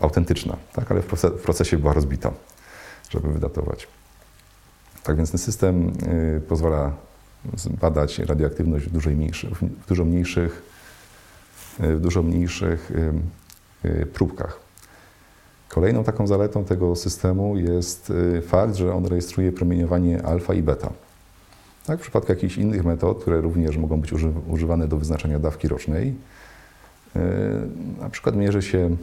[0.00, 0.90] autentyczna, tak?
[0.90, 2.32] ale w, proce, w procesie była rozbita,
[3.10, 3.86] żeby wydatować.
[5.02, 5.92] Tak więc ten system
[6.36, 6.92] y, pozwala
[7.80, 9.50] badać radioaktywność w, mniejszy,
[9.82, 10.62] w dużo mniejszych,
[11.80, 12.92] y, w dużo mniejszych
[13.84, 14.60] y, próbkach.
[15.68, 20.92] Kolejną taką zaletą tego systemu jest fakt, że on rejestruje promieniowanie alfa i beta.
[21.90, 25.68] Tak, w przypadku jakichś innych metod, które również mogą być uży, używane do wyznaczania dawki
[25.68, 26.14] rocznej,
[27.16, 27.20] y,
[28.00, 28.96] na przykład mierzy się,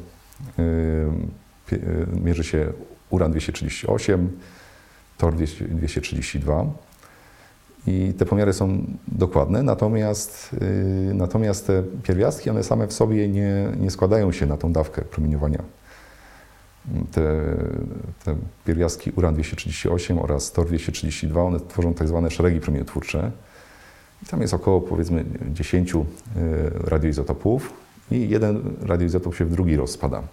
[1.67, 2.73] pie- y, mierzy się
[3.09, 4.29] uran 238,
[5.17, 6.65] tor 200 232
[7.87, 10.55] i te pomiary są dokładne, natomiast,
[11.13, 15.63] natomiast te pierwiastki, one same w sobie nie, nie składają się na tą dawkę promieniowania
[17.11, 17.55] te,
[18.25, 23.31] te pierwiastki uran-238 oraz tor-232, one tworzą tak zwane szeregi promieniotwórcze.
[24.23, 25.99] I tam jest około powiedzmy 10 y,
[26.83, 27.73] radioizotopów
[28.11, 30.23] i jeden radioizotop się w drugi rozpada.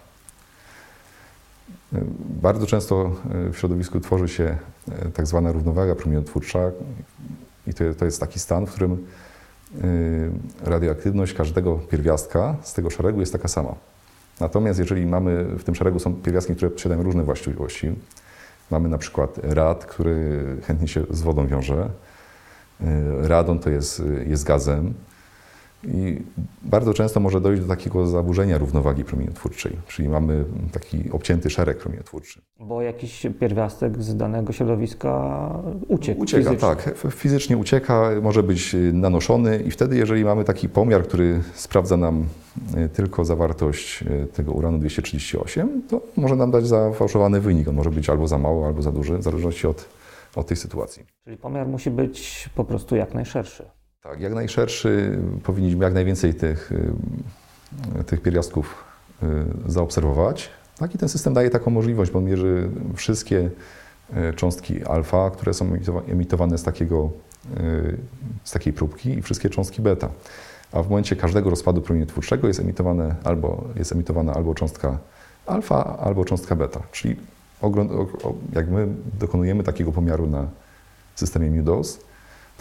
[1.92, 2.00] Y,
[2.42, 3.12] Bardzo często
[3.48, 4.56] y, w środowisku tworzy się
[5.14, 6.58] tak zwana równowaga promieniotwórcza
[7.66, 9.06] i to, to jest taki stan, w którym
[10.62, 13.74] radioaktywność każdego pierwiastka z tego szeregu jest taka sama.
[14.40, 17.92] Natomiast jeżeli mamy, w tym szeregu są pierwiastki, które posiadają różne właściwości,
[18.70, 21.90] mamy na przykład rad, który chętnie się z wodą wiąże,
[22.80, 22.84] y,
[23.28, 24.94] radon to jest, jest gazem
[25.88, 26.22] i
[26.62, 32.40] bardzo często może dojść do takiego zaburzenia równowagi promieniotwórczej, czyli mamy taki obcięty szereg promieniotwórczy.
[32.60, 35.50] Bo jakiś pierwiastek z danego środowiska
[35.88, 36.22] uciekł.
[36.22, 36.68] Ucieka, fizycznie.
[36.68, 36.94] tak.
[37.10, 42.26] Fizycznie ucieka, może być y, nanoszony i wtedy, jeżeli mamy taki pomiar, który sprawdza nam
[42.76, 47.68] y, tylko zawartość y, tego uranu 238, to może nam dać zafałszowany wynik.
[47.68, 49.88] On może być albo za mały, albo za duży, w zależności od,
[50.36, 51.04] od tej sytuacji.
[51.24, 53.64] Czyli pomiar musi być po prostu jak najszerszy.
[54.04, 56.72] Tak, jak najszerszy, powinniśmy jak najwięcej tych,
[58.00, 58.84] y, tych pierwiastków
[59.22, 59.26] y,
[59.72, 60.50] zaobserwować.
[60.78, 63.50] Tak, I ten system daje taką możliwość, bo on mierzy wszystkie
[64.30, 67.10] y, cząstki alfa, które są emitowa- emitowane z, takiego,
[68.44, 70.08] z takiej próbki i wszystkie cząstki beta.
[70.72, 74.98] A w momencie każdego rozpadu promieniotwórczego jest, emitowane albo, jest emitowana albo cząstka
[75.46, 76.80] alfa, albo cząstka beta.
[76.92, 77.16] Czyli
[78.52, 78.86] jak my
[79.20, 80.48] dokonujemy takiego pomiaru na
[81.14, 82.00] systemie MUDOS,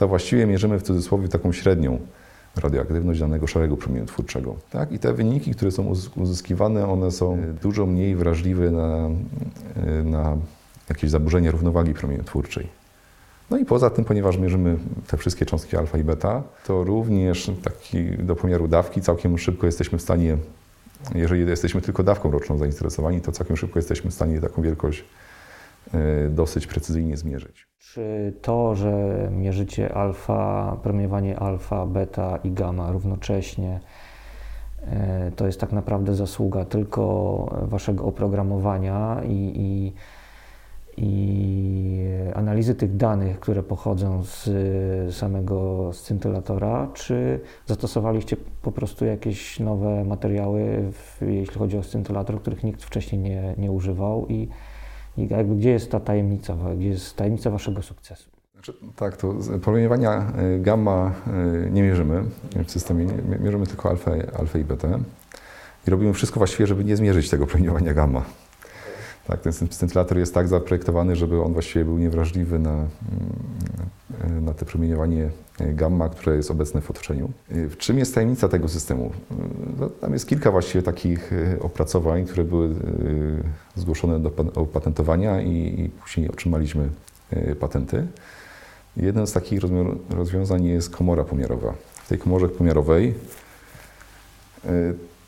[0.03, 1.99] to właściwie mierzymy w cudzysłowie taką średnią
[2.55, 4.55] radioaktywność danego szeregu promieniotwórczego.
[4.69, 4.91] Tak?
[4.91, 9.09] I te wyniki, które są uz- uzyskiwane, one są dużo mniej wrażliwe na,
[10.03, 10.37] na
[10.89, 12.67] jakieś zaburzenia równowagi promieniotwórczej.
[13.49, 18.11] No i poza tym, ponieważ mierzymy te wszystkie cząstki alfa i beta, to również taki
[18.11, 20.37] do pomiaru dawki całkiem szybko jesteśmy w stanie,
[21.15, 25.05] jeżeli jesteśmy tylko dawką roczną zainteresowani, to całkiem szybko jesteśmy w stanie taką wielkość
[26.29, 27.67] dosyć precyzyjnie zmierzyć.
[27.79, 33.79] Czy to, że mierzycie alfa, promieniowanie alfa, beta i gamma równocześnie,
[34.85, 37.13] e, to jest tak naprawdę zasługa tylko
[37.61, 39.93] waszego oprogramowania i, i,
[40.97, 41.99] i
[42.35, 44.49] analizy tych danych, które pochodzą z
[45.15, 50.91] samego scintylatora, czy zastosowaliście po prostu jakieś nowe materiały,
[51.21, 54.47] jeśli chodzi o scintylator, których nikt wcześniej nie, nie używał i,
[55.17, 58.29] i jakby gdzie jest ta tajemnica, gdzie jest tajemnica waszego sukcesu?
[58.53, 61.11] Znaczy, tak, to promieniowania y, gamma
[61.65, 62.23] y, nie mierzymy
[62.65, 63.07] w systemie,
[63.39, 64.99] mierzymy tylko alfa, alfa i betę
[65.87, 68.23] i robimy wszystko właściwie, żeby nie zmierzyć tego promieniowania gamma.
[69.27, 72.73] Tak, ten scintylator jest tak zaprojektowany, żeby on właściwie był niewrażliwy na,
[74.23, 77.31] mm, na te promieniowanie y, gamma, które jest obecne w otoczeniu.
[77.49, 79.11] W czym jest tajemnica tego systemu?
[79.79, 82.73] No, Tam jest kilka właściwie takich y, opracowań, które były y,
[83.75, 86.89] zgłoszone do pa- opatentowania i, później otrzymaliśmy
[87.33, 88.07] y, patenty.
[88.97, 89.59] Jednym z takich
[90.09, 91.73] rozwiązań jest komora pomiarowa.
[92.03, 93.13] W tej komorze pomiarowej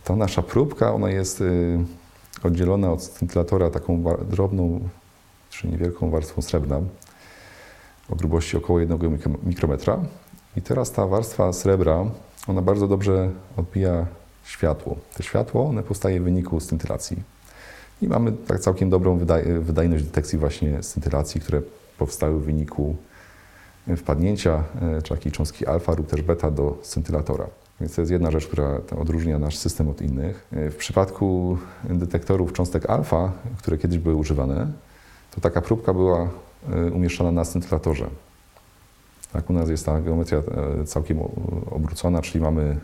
[0.04, 1.44] ta nasza próbka, ona jest
[2.44, 4.80] oddzielona od scintylatora taką drobną,
[5.50, 6.82] czy niewielką warstwą srebrna
[8.10, 10.00] o grubości około 1 mikro- mikrometra.
[10.58, 12.06] I teraz ta warstwa srebra,
[12.48, 14.06] ona bardzo dobrze odbija
[14.44, 14.96] światło.
[15.18, 17.18] To światło, one powstaje w wyniku scintylacji.
[18.02, 21.62] I mamy tak całkiem dobrą wydaj- wydajność detekcji właśnie scintylacji, które
[21.98, 22.96] powstały w wyniku
[23.98, 24.64] wpadnięcia,
[25.04, 27.48] czy jakiej cząstki alfa lub też beta do scintylatora.
[27.82, 30.48] Więc to jest jedna rzecz, która odróżnia nasz system od innych.
[30.52, 34.68] W przypadku detektorów cząstek alfa, które kiedyś były używane,
[35.36, 36.30] to taka próbka była
[36.94, 38.08] umieszczona na scintylatorze.
[39.34, 40.42] Tak, u nas jest ta geometria
[40.86, 41.20] całkiem
[41.72, 42.78] obrócona, czyli mamy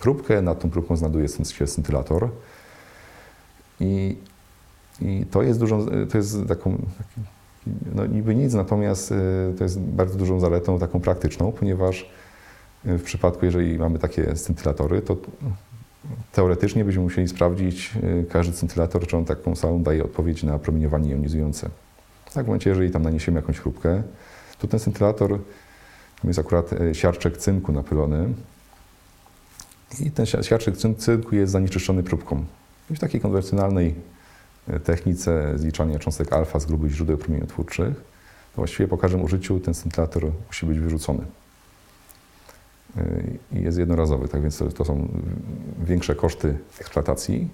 [0.00, 2.28] próbkę, nad tą próbką znajduje się scintylator.
[3.80, 4.16] I,
[5.00, 6.78] I, to jest dużą, to jest taką,
[7.94, 9.14] no niby nic, natomiast
[9.58, 12.10] to jest bardzo dużą zaletą taką praktyczną, ponieważ
[12.84, 15.16] w przypadku, jeżeli mamy takie scintylatory, to
[16.32, 17.92] teoretycznie byśmy musieli sprawdzić
[18.30, 21.70] każdy scintylator, czy on taką samą daje odpowiedź na promieniowanie jonizujące.
[22.34, 24.02] Tak, w momencie, jeżeli tam naniesiemy jakąś próbkę,
[24.58, 25.38] to ten scintylator
[26.24, 28.34] jest akurat siarczek cynku napylony
[30.00, 32.44] i ten siarczek cynku jest zanieczyszczony próbką.
[32.90, 33.94] I w takiej konwencjonalnej
[34.84, 37.94] technice zliczania cząstek alfa z grubych źródeł promieniotwórczych,
[38.54, 41.24] to właściwie po każdym użyciu ten scintylator musi być wyrzucony.
[43.52, 45.08] I jest jednorazowy, tak więc to są
[45.84, 47.48] większe koszty eksploatacji.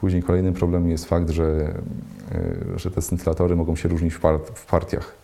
[0.00, 1.74] Później kolejnym problemem jest fakt, że,
[2.76, 5.14] że te scintylatory mogą się różnić w, part, w partiach.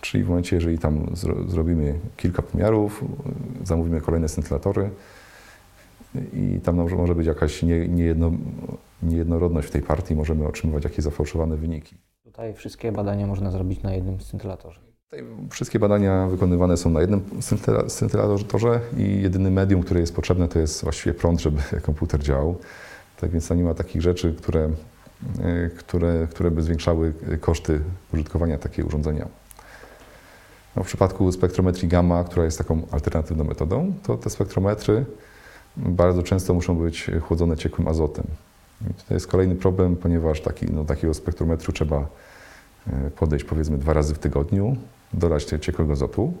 [0.00, 3.04] Czyli w momencie, jeżeli tam zro, zrobimy kilka pomiarów,
[3.64, 4.90] zamówimy kolejne scintylatory
[6.32, 8.30] i tam może, być jakaś nie, niejedno,
[9.02, 11.96] niejednorodność w tej partii, możemy otrzymywać jakieś zafałszowane wyniki.
[12.24, 14.80] Tutaj wszystkie badania można zrobić na jednym scintylatorze.
[15.50, 17.20] Wszystkie badania wykonywane są na jednym
[17.88, 22.56] scintylatorze i jedyny medium, które jest potrzebne, to jest właściwie prąd, żeby komputer działał.
[23.22, 24.70] Tak więc tam nie ma takich rzeczy, które,
[25.78, 27.80] które, które by zwiększały koszty
[28.14, 29.28] użytkowania takiego urządzenia.
[30.76, 35.04] No w przypadku spektrometrii gamma, która jest taką alternatywną metodą, to te spektrometry
[35.76, 38.24] bardzo często muszą być chłodzone ciekłym azotem.
[38.90, 42.06] I to jest kolejny problem, ponieważ taki, no, takiego spektrometru trzeba
[43.16, 44.76] podejść powiedzmy dwa razy w tygodniu,
[45.12, 46.32] dolać ciekłego azotu.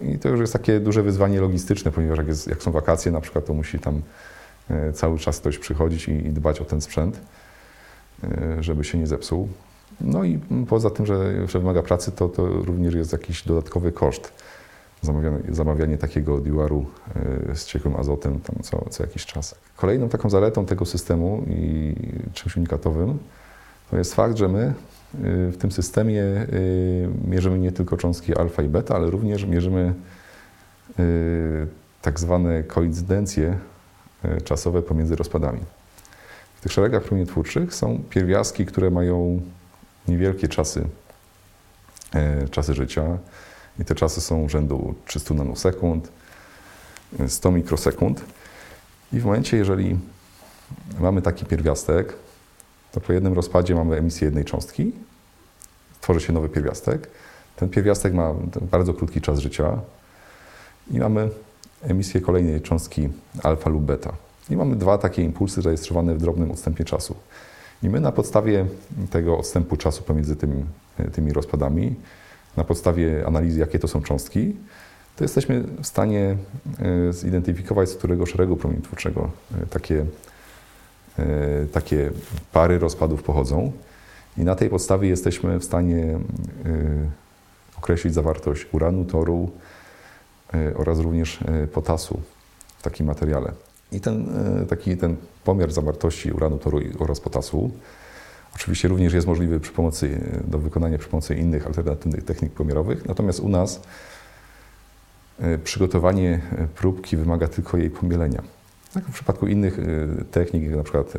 [0.00, 3.20] I to już jest takie duże wyzwanie logistyczne, ponieważ jak, jest, jak są wakacje na
[3.20, 4.02] przykład, to musi tam
[4.94, 7.20] cały czas ktoś przychodzić i, i dbać o ten sprzęt,
[8.60, 9.48] żeby się nie zepsuł.
[10.00, 14.32] No i poza tym, że, że wymaga pracy, to, to również jest jakiś dodatkowy koszt.
[15.02, 16.86] Zamawianie, zamawianie takiego diwaru
[17.54, 19.54] z ciekłym azotem tam co, co jakiś czas.
[19.76, 21.94] Kolejną taką zaletą tego systemu i
[22.32, 23.18] czymś unikatowym
[23.90, 24.74] to jest fakt, że my
[25.52, 26.24] w tym systemie
[27.28, 29.94] mierzymy nie tylko cząstki alfa i beta, ale również mierzymy
[32.02, 33.58] tak zwane koincydencje
[34.44, 35.60] czasowe pomiędzy rozpadami.
[36.56, 39.40] W tych szeregach promieniotwórczych są pierwiastki, które mają
[40.08, 40.84] niewielkie czasy,
[42.50, 43.18] czasy życia
[43.80, 46.08] i te czasy są rzędu 300 nanosekund,
[47.28, 48.24] 100 mikrosekund.
[49.12, 49.98] I w momencie, jeżeli
[51.00, 52.14] mamy taki pierwiastek,
[52.92, 54.92] to po jednym rozpadzie mamy emisję jednej cząstki,
[56.00, 57.08] tworzy się nowy pierwiastek.
[57.56, 59.78] Ten pierwiastek ma bardzo krótki czas życia
[60.90, 61.28] i mamy
[61.82, 63.08] emisję kolejnej cząstki
[63.42, 64.12] alfa lub beta.
[64.50, 67.14] I mamy dwa takie impulsy zarejestrowane w drobnym odstępie czasu.
[67.82, 68.66] I my na podstawie
[69.10, 70.64] tego odstępu czasu pomiędzy tymi,
[71.12, 71.94] tymi rozpadami,
[72.56, 74.56] na podstawie analizy, jakie to są cząstki,
[75.16, 76.36] to jesteśmy w stanie
[77.10, 79.30] zidentyfikować, z którego szeregu promieniotwórczego
[79.70, 80.04] takie,
[81.72, 82.10] takie
[82.52, 83.72] pary rozpadów pochodzą.
[84.38, 86.18] I na tej podstawie jesteśmy w stanie
[87.78, 89.50] określić zawartość uranu, toru
[90.76, 91.38] oraz również
[91.72, 92.20] potasu
[92.78, 93.52] w takim materiale.
[93.92, 94.26] I ten,
[94.68, 97.70] taki, ten pomiar zawartości uranu, toru oraz potasu
[98.54, 103.06] oczywiście również jest możliwy przy pomocy, do wykonania przy pomocy innych alternatywnych technik pomiarowych.
[103.06, 103.80] Natomiast u nas
[105.64, 106.40] przygotowanie
[106.74, 108.42] próbki wymaga tylko jej pomielenia.
[108.94, 109.78] Tak w przypadku innych
[110.30, 111.12] technik, jak na przykład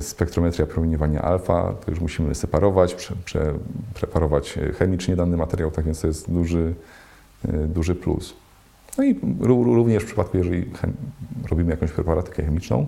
[0.00, 3.54] spektrometria promieniowania alfa, to już musimy separować, prze,
[3.94, 6.74] preparować chemicznie dany materiał, tak więc to jest duży,
[7.68, 8.34] duży plus.
[8.98, 10.70] No i również w przypadku, jeżeli
[11.50, 12.86] robimy jakąś preparatykę chemiczną,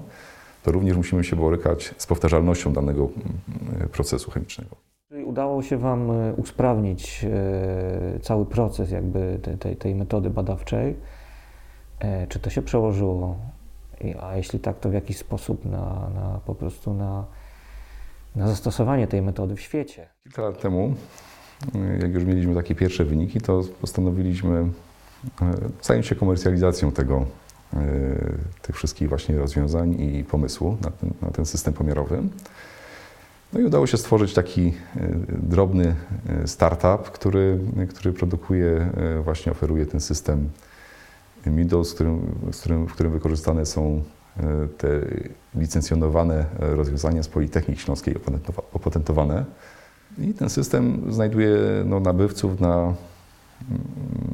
[0.63, 3.09] to również musimy się borykać z powtarzalnością danego
[3.93, 4.77] procesu chemicznego.
[5.09, 7.27] Czyli udało się Wam usprawnić
[8.23, 10.97] cały proces jakby tej, tej metody badawczej.
[12.29, 13.37] Czy to się przełożyło,
[14.21, 17.25] a jeśli tak, to w jakiś sposób na, na po prostu na,
[18.37, 20.09] na zastosowanie tej metody w świecie?
[20.23, 20.95] Kilka lat temu,
[22.01, 24.69] jak już mieliśmy takie pierwsze wyniki, to postanowiliśmy
[25.83, 27.27] zająć się komercjalizacją tego,
[28.63, 32.23] tych wszystkich właśnie rozwiązań i pomysłu na ten, na ten system pomiarowy.
[33.53, 34.75] No i udało się stworzyć taki
[35.29, 35.95] drobny
[36.47, 38.91] startup, który, który produkuje,
[39.25, 40.51] właśnie oferuje ten system
[41.47, 44.03] MIDO, z którym, z którym, w którym wykorzystane są
[44.79, 44.89] te
[45.55, 48.15] licencjonowane rozwiązania z Politechniki Śląskiej
[48.73, 49.45] opatentowane.
[50.19, 52.95] I ten system znajduje no, nabywców na, mm,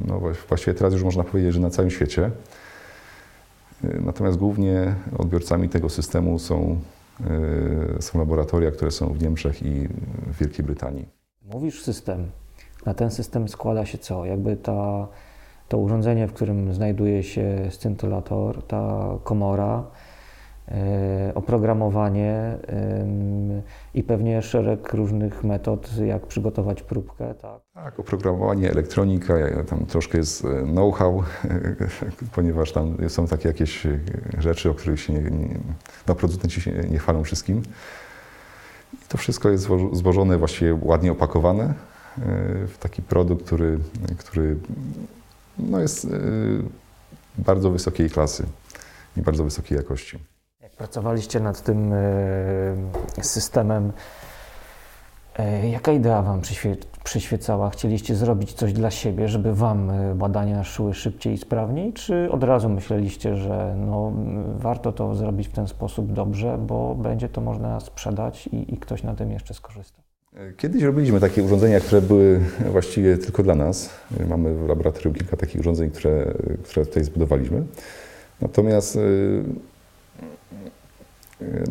[0.07, 2.31] no właściwie teraz już można powiedzieć, że na całym świecie.
[3.83, 6.79] Y, Natomiast głównie odbiorcami tego systemu są,
[7.97, 9.87] y, są laboratoria, które są w Niemczech i
[10.27, 11.07] w Wielkiej Brytanii.
[11.53, 12.31] Mówisz system.
[12.85, 14.25] Na ten system składa się co?
[14.25, 15.07] Jakby ta,
[15.67, 19.83] to urządzenie, w którym znajduje się scintylator, ta komora,
[21.35, 22.57] oprogramowanie
[23.01, 23.61] ym,
[23.93, 27.61] i pewnie szereg różnych metod, jak przygotować próbkę, tak?
[27.73, 29.33] Tak, oprogramowanie, elektronika,
[29.69, 31.23] tam troszkę jest e, know-how,
[32.35, 33.99] ponieważ tam są takie jakieś e,
[34.37, 35.59] rzeczy, o których się nie, nie,
[36.07, 37.61] no, producenci się nie chwalą wszystkim.
[38.93, 41.73] I to wszystko jest zło- złożone, właściwie ładnie opakowane e,
[42.67, 43.79] w taki produkt, który,
[44.17, 44.55] który
[45.59, 46.09] no, jest e,
[47.37, 48.45] bardzo wysokiej klasy
[49.17, 50.34] i bardzo wysokiej jakości.
[50.77, 52.03] Pracowaliście nad tym e,
[53.21, 53.91] systemem,
[55.39, 57.69] e, jaka idea Wam przyświe, przyświecała?
[57.69, 62.43] Chcieliście zrobić coś dla siebie, żeby Wam e, badania szły szybciej i sprawniej, czy od
[62.43, 64.13] razu myśleliście, że no,
[64.57, 69.03] warto to zrobić w ten sposób dobrze, bo będzie to można sprzedać i, i ktoś
[69.03, 70.01] na tym jeszcze skorzysta?
[70.57, 72.39] Kiedyś robiliśmy takie urządzenia, które były
[72.71, 73.89] właściwie tylko dla nas.
[74.27, 77.63] Mamy w laboratorium kilka takich urządzeń, które, które tutaj zbudowaliśmy.
[78.41, 78.97] Natomiast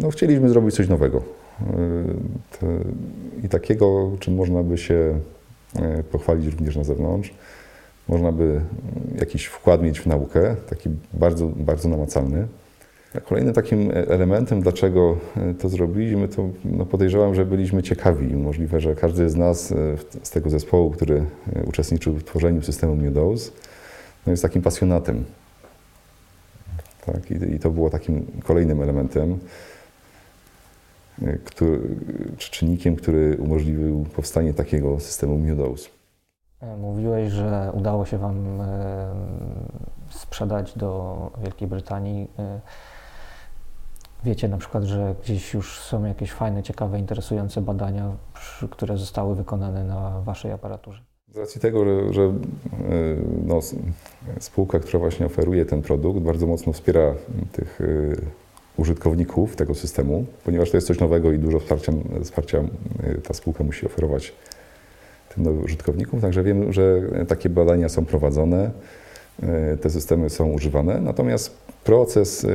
[0.00, 1.22] no, chcieliśmy zrobić coś nowego.
[2.60, 2.66] To-
[3.44, 5.20] I takiego, czym można by się
[6.00, 7.34] y, pochwalić również na zewnątrz.
[8.08, 8.60] Można by
[9.14, 12.46] y, jakiś wkład mieć w naukę, taki bardzo, bardzo namacalny.
[13.24, 18.36] Kolejnym takim e, elementem, dlaczego e, to zrobiliśmy, to no podejrzewam, że byliśmy ciekawi.
[18.36, 19.76] Możliwe, że każdy z nas e,
[20.22, 21.24] z tego zespołu, który
[21.56, 23.52] e, uczestniczył w tworzeniu systemu Meadows,
[24.26, 25.24] no jest takim pasjonatem.
[27.06, 27.30] Tak?
[27.30, 29.38] I, I to było takim kolejnym elementem,
[31.22, 31.80] e, który,
[32.38, 35.90] czy czynnikiem, który umożliwił powstanie takiego systemu Meadows.
[36.60, 39.14] E, Mówiłeś, że udało się Wam e,
[40.10, 42.30] sprzedać do Wielkiej Brytanii.
[42.38, 42.60] E,
[44.24, 48.12] Wiecie na przykład, że gdzieś już są jakieś fajne, ciekawe, interesujące badania,
[48.70, 51.02] które zostały wykonane na Waszej aparaturze.
[51.34, 52.32] Z racji tego, że, że e,
[53.46, 53.60] no,
[54.40, 57.14] spółka, która właśnie oferuje ten produkt, bardzo mocno wspiera
[57.52, 57.84] tych e,
[58.76, 61.92] użytkowników tego systemu, ponieważ to jest coś nowego i dużo wsparcia,
[62.24, 64.32] wsparcia e, ta spółka musi oferować
[65.34, 66.20] tym nowym użytkownikom.
[66.20, 68.70] Także wiem, że takie badania są prowadzone,
[69.80, 71.00] te systemy są używane.
[71.00, 72.46] Natomiast proces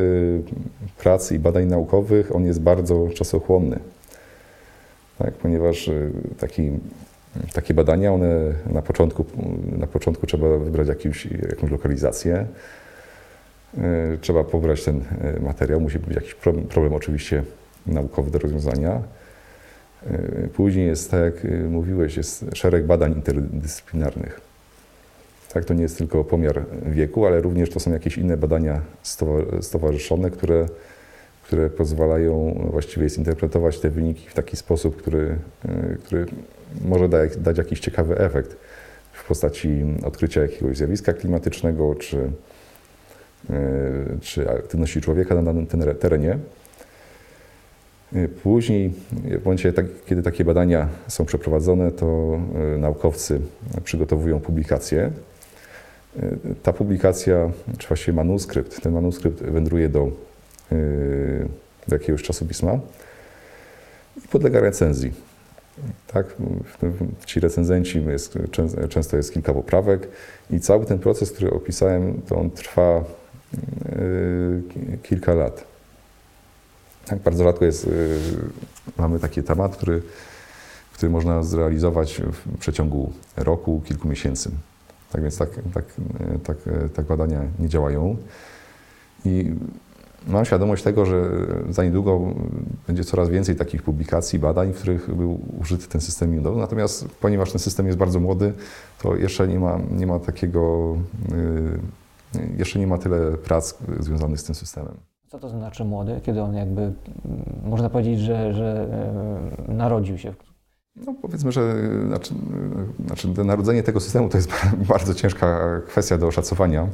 [0.98, 3.80] pracy i badań naukowych, on jest bardzo czasochłonny.
[5.18, 5.90] Tak, ponieważ
[6.40, 6.72] taki
[7.54, 9.26] takie badania, one na początku,
[9.78, 12.46] na początku trzeba wybrać jakąś, jakąś lokalizację,
[13.78, 17.44] e, trzeba pobrać ten e, materiał, musi być jakiś problem, problem oczywiście
[17.88, 19.02] naukowy do rozwiązania.
[20.08, 24.42] E, Później jest, tak jak mówiłeś, jest szereg badań interdyscyplinarnych.
[25.54, 29.62] Tak, to nie jest tylko pomiar wieku, ale również to są jakieś inne badania stowa-
[29.62, 30.66] stowarzyszone, które,
[31.44, 35.36] które pozwalają właściwie zinterpretować te wyniki w taki sposób, który,
[36.06, 36.26] który
[36.82, 38.58] może dać, dać jakiś ciekawy efekt
[39.14, 42.32] w postaci odkrycia jakiegoś zjawiska klimatycznego czy,
[43.50, 43.54] e,
[44.22, 45.68] czy aktywności człowieka na danym
[46.00, 46.38] terenie.
[48.14, 48.94] E, Później,
[49.24, 52.40] w momencie, tak, kiedy takie badania są przeprowadzone, to
[52.76, 53.42] e, naukowcy
[53.84, 55.12] przygotowują publikację.
[56.64, 60.12] Ta publikacja, czy właściwie manuskrypt, ten manuskrypt wędruje do,
[61.88, 62.80] do jakiegoś czasopisma
[64.26, 65.29] i podlega recenzji.
[66.08, 66.36] Tak,
[67.26, 70.08] ci recenzenci jest, czę- często jest kilka poprawek
[70.52, 73.04] i cały ten proces, który opisałem, to on trwa
[73.54, 75.66] yy, ki- kilka lat.
[77.06, 77.92] Tak, bardzo rzadko jest, yy,
[78.98, 80.02] mamy taki temat, który,
[80.94, 84.52] który można zrealizować w przeciągu roku, kilku miesięcy.
[85.12, 85.86] Tak więc tak, tak,
[86.20, 86.58] yy, tak,
[86.94, 88.18] tak badania nie działają.
[89.26, 89.54] I
[90.28, 91.30] Mam świadomość tego, że
[91.70, 92.22] za niedługo
[92.88, 96.58] będzie coraz więcej takich publikacji, badań, w których był użyty ten system Windows.
[96.58, 98.54] Natomiast ponieważ ten system jest bardzo młody,
[99.02, 100.96] to jeszcze nie ma, nie ma takiego,
[102.36, 104.98] yy, jeszcze nie ma tyle prac związanych z tym systemem.
[105.28, 106.94] Co to znaczy młody, kiedy on jakby,
[107.64, 108.88] można powiedzieć, że, że
[109.68, 110.34] e, narodził się?
[110.96, 111.76] No powiedzmy, że
[112.08, 112.34] znaczy,
[113.00, 114.52] yy, znaczy narodzenie tego systemu to jest
[114.90, 116.88] bardzo ciężka kwestia do oszacowania.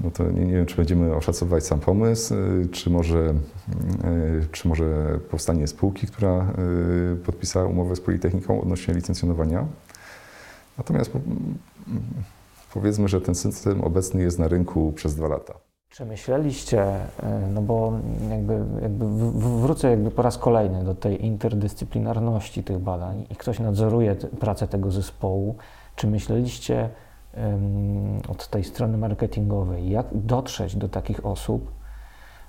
[0.00, 4.68] No to nie, nie wiem, czy będziemy oszacowywać sam pomysł, yy, czy może, yy, czy
[4.68, 6.52] może powstanie spółki, która
[7.10, 9.66] yy, podpisała umowę z Politechniką odnośnie licencjonowania.
[10.78, 11.54] Natomiast po- mm,
[12.74, 15.54] powiedzmy, że ten system obecny jest na rynku przez dwa lata.
[15.88, 16.86] Czy myśleliście,
[17.54, 17.92] no bo
[18.30, 19.30] jakby, jakby
[19.60, 24.90] wrócę jakby po raz kolejny do tej interdyscyplinarności tych badań i ktoś nadzoruje pracę tego
[24.90, 25.56] zespołu,
[25.96, 26.90] czy myśleliście
[28.28, 31.72] od tej strony marketingowej, jak dotrzeć do takich osób,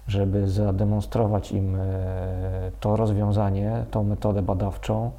[0.07, 5.11] żeby zademonstrować im e, to rozwiązanie, tą metodę badawczą,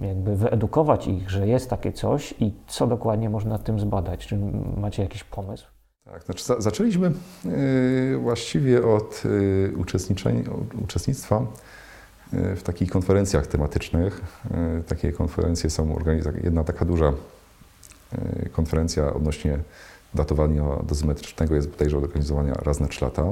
[0.00, 4.26] jakby wyedukować ich, że jest takie coś i co dokładnie można tym zbadać?
[4.26, 4.38] Czy
[4.76, 5.66] macie jakiś pomysł?
[6.04, 7.12] Tak, znaczy za, zaczęliśmy
[7.46, 9.72] y, właściwie od y,
[10.82, 11.46] uczestnictwa
[12.32, 14.20] w takich konferencjach tematycznych.
[14.88, 16.40] Takie konferencje są organizowane.
[16.44, 17.12] Jedna taka duża
[18.52, 19.58] konferencja odnośnie
[20.14, 23.24] datowania dozymetrycznego jest bodajże organizowana raz na trzy lata.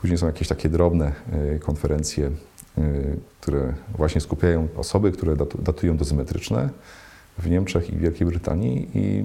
[0.00, 1.12] Później są jakieś takie drobne
[1.60, 2.30] konferencje
[2.78, 6.68] Y, które właśnie skupiają osoby, które datują dozymetryczne
[7.38, 9.24] w Niemczech i Wielkiej Brytanii i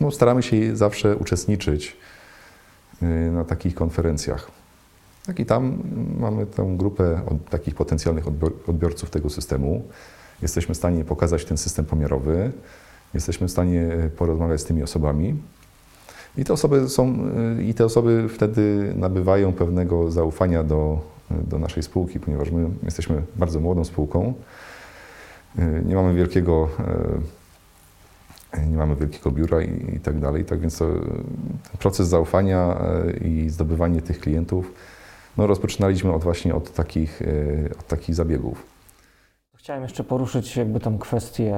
[0.00, 1.96] no, staramy się zawsze uczestniczyć
[3.32, 4.50] na takich konferencjach.
[5.26, 5.78] Tak i tam
[6.18, 8.24] mamy tę grupę od takich potencjalnych
[8.66, 9.82] odbiorców tego systemu.
[10.42, 12.52] Jesteśmy w stanie pokazać ten system pomiarowy,
[13.14, 15.42] jesteśmy w stanie porozmawiać z tymi osobami.
[16.36, 17.18] I te osoby, są,
[17.58, 21.00] y, i te osoby wtedy nabywają pewnego zaufania do
[21.30, 24.34] do naszej spółki, ponieważ my jesteśmy bardzo młodą spółką.
[25.84, 26.68] Nie mamy wielkiego,
[28.68, 30.44] nie mamy wielkiego biura i, i tak dalej.
[30.44, 30.86] Tak więc to,
[31.78, 32.78] proces zaufania
[33.24, 34.72] i zdobywanie tych klientów
[35.36, 37.22] no, rozpoczynaliśmy od właśnie od takich,
[37.78, 38.80] od takich zabiegów.
[39.60, 41.54] Chciałem jeszcze poruszyć jakby tam kwestie,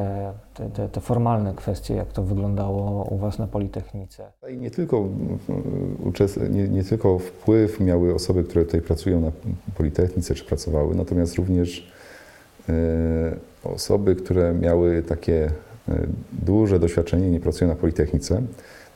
[0.55, 4.33] te, te, te, formalne kwestie, jak to wyglądało u Was na Politechnice.
[4.51, 5.09] I nie tylko,
[6.51, 9.33] nie, nie, tylko wpływ miały osoby, które tutaj pracują na
[9.77, 11.93] Politechnice, czy pracowały, natomiast również
[12.69, 12.73] e,
[13.65, 15.51] osoby, które miały takie
[15.89, 18.43] e, duże doświadczenie, nie pracują na Politechnice,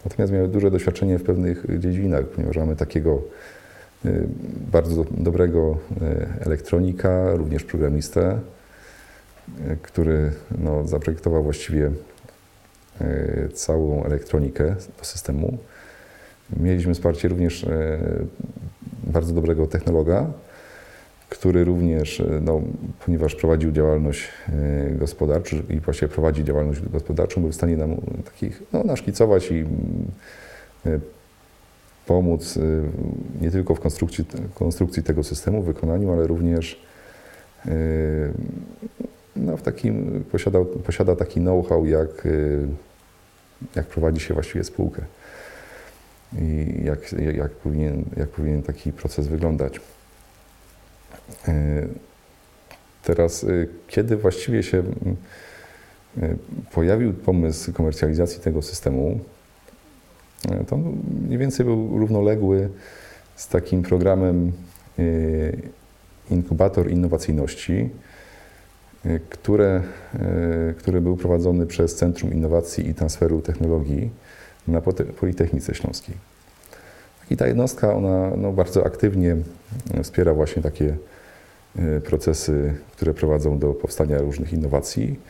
[0.04, 3.20] natomiast miały duże doświadczenie w pewnych dziedzinach, ponieważ mamy takiego e,
[4.72, 5.78] bardzo dobrego
[6.40, 8.38] elektronika, również programistę,
[9.82, 11.90] który no, zaprojektował właściwie
[13.54, 15.58] całą elektronikę do systemu.
[16.60, 17.66] Mieliśmy wsparcie również
[19.04, 20.26] bardzo dobrego technologa,
[21.28, 22.60] który również, no,
[23.06, 24.28] ponieważ prowadził działalność
[24.90, 29.64] gospodarczą i właściwie prowadzi działalność gospodarczą, był w stanie nam takich no, naszkicować i
[32.06, 32.58] pomóc
[33.40, 36.86] nie tylko w konstrukcji, konstrukcji tego systemu, wykonaniu, ale również
[39.36, 42.68] no, w takim, posiada, posiada taki know-how, jak, y,
[43.74, 45.02] jak prowadzi się właściwie spółkę
[46.38, 49.80] i jak, jak, powinien, jak powinien taki proces wyglądać.
[51.48, 51.88] Y,
[53.02, 54.82] teraz, y, kiedy właściwie się
[56.72, 59.20] pojawił pomysł komercjalizacji tego systemu,
[60.68, 60.78] to
[61.26, 62.68] mniej więcej był równoległy
[63.36, 64.52] z takim programem
[66.30, 67.90] Inkubator Innowacyjności,
[69.30, 69.82] które,
[70.14, 74.10] e, który był prowadzony przez Centrum Innowacji i Transferu Technologii
[74.68, 74.80] na
[75.20, 76.14] Politechnice Śląskiej.
[77.30, 79.36] I ta jednostka, ona no, bardzo aktywnie
[80.02, 80.96] wspiera właśnie takie
[81.76, 85.20] e, procesy, które prowadzą do powstania różnych innowacji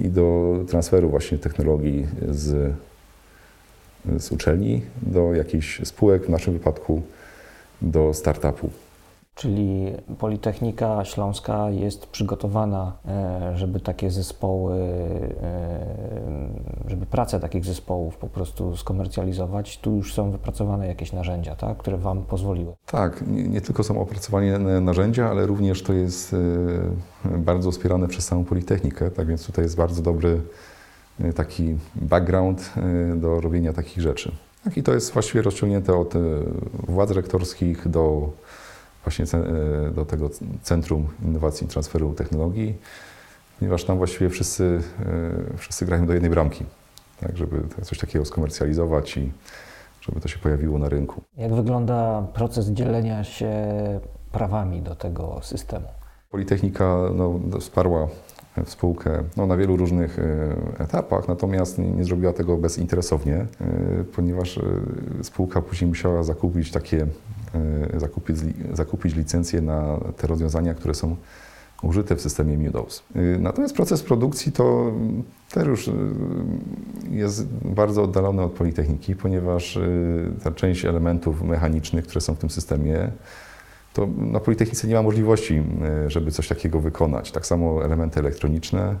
[0.00, 2.72] i do transferu właśnie technologii z,
[4.18, 7.02] z uczelni do jakichś spółek, w naszym wypadku
[7.82, 8.70] do startupu.
[9.38, 14.76] Czyli Politechnika Śląska jest przygotowana, e, żeby takie zespoły,
[15.42, 19.78] e, żeby pracę takich zespołów po prostu skomercjalizować.
[19.78, 22.74] Tu już są wypracowane jakieś narzędzia, tak, które Wam pozwoliły.
[22.86, 26.34] Tak, nie, nie tylko są opracowane narzędzia, ale również to jest
[27.24, 30.40] e, bardzo wspierane przez samą Politechnikę, tak więc tutaj jest bardzo dobry
[31.34, 32.72] taki background
[33.16, 34.32] do robienia takich rzeczy.
[34.64, 36.14] Tak, I to jest właściwie rozciągnięte od
[36.88, 38.30] władz rektorskich do
[39.04, 39.24] właśnie
[39.94, 40.30] do tego
[40.62, 42.74] Centrum Innowacji i Transferu Technologii,
[43.58, 44.82] ponieważ tam właściwie wszyscy,
[45.56, 46.64] wszyscy grają do jednej bramki,
[47.20, 49.32] tak, żeby coś takiego skomercjalizować i
[50.00, 51.22] żeby to się pojawiło na rynku.
[51.36, 53.52] Jak wygląda proces dzielenia się
[54.32, 55.86] prawami do tego systemu?
[56.30, 58.08] Politechnika no, wsparła
[58.66, 63.46] spółkę no, na wielu różnych e, etapach, natomiast nie, zrobiła tego bezinteresownie,
[64.16, 64.60] ponieważ
[65.22, 67.06] spółka później musiała zakupić takie
[67.54, 68.36] E, zakupić,
[68.72, 71.16] zakupić licencję na te rozwiązania, które są
[71.82, 73.02] użyte w systemie Windows.
[73.14, 74.92] E, natomiast proces produkcji to
[75.50, 75.92] też już e,
[77.10, 79.78] jest bardzo oddalony od Politechniki, ponieważ
[80.44, 83.10] ta część elementów mechanicznych, które są w tym systemie,
[83.98, 85.62] to na Politechnice nie ma możliwości,
[86.06, 87.32] żeby coś takiego wykonać.
[87.32, 88.96] Tak samo elementy elektroniczne,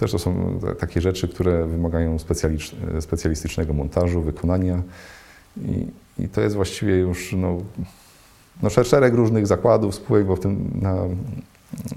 [0.00, 2.16] Też to są takie rzeczy, które wymagają
[3.00, 4.82] specjalistycznego montażu, wykonania.
[5.56, 5.86] I,
[6.18, 7.58] i to jest właściwie już no,
[8.62, 10.96] no szereg różnych zakładów, spółek, bo w tym na,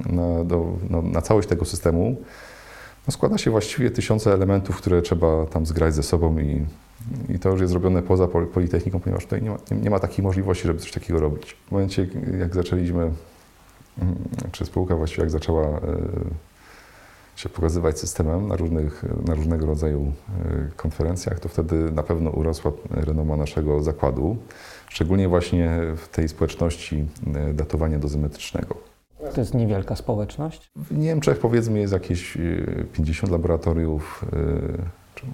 [0.05, 2.18] na, do, no, na całość tego systemu
[3.08, 6.66] no składa się właściwie tysiące elementów, które trzeba tam zgrać ze sobą i,
[7.30, 10.68] i to już jest zrobione poza Politechniką, ponieważ tutaj nie ma, nie ma takiej możliwości,
[10.68, 11.56] żeby coś takiego robić.
[11.68, 12.08] W momencie,
[12.39, 14.16] jak zaczęliśmy, mm,
[14.51, 15.80] czy spółka właściwie jak zaczęła e,
[17.36, 20.01] się pokazywać systemem na, różnych, na różnego rodzaju
[20.45, 24.38] e, konferencjach, to wtedy na pewno urosła renoma naszego zakładu,
[24.89, 28.93] szczególnie właśnie w tej społeczności e, datowania dozymetrycznego.
[29.34, 30.71] To jest niewielka społeczność?
[30.76, 32.38] W Niemczech powiedzmy jest jakieś
[32.93, 34.38] 50 e, laboratoriów, e,
[35.15, 35.26] czy,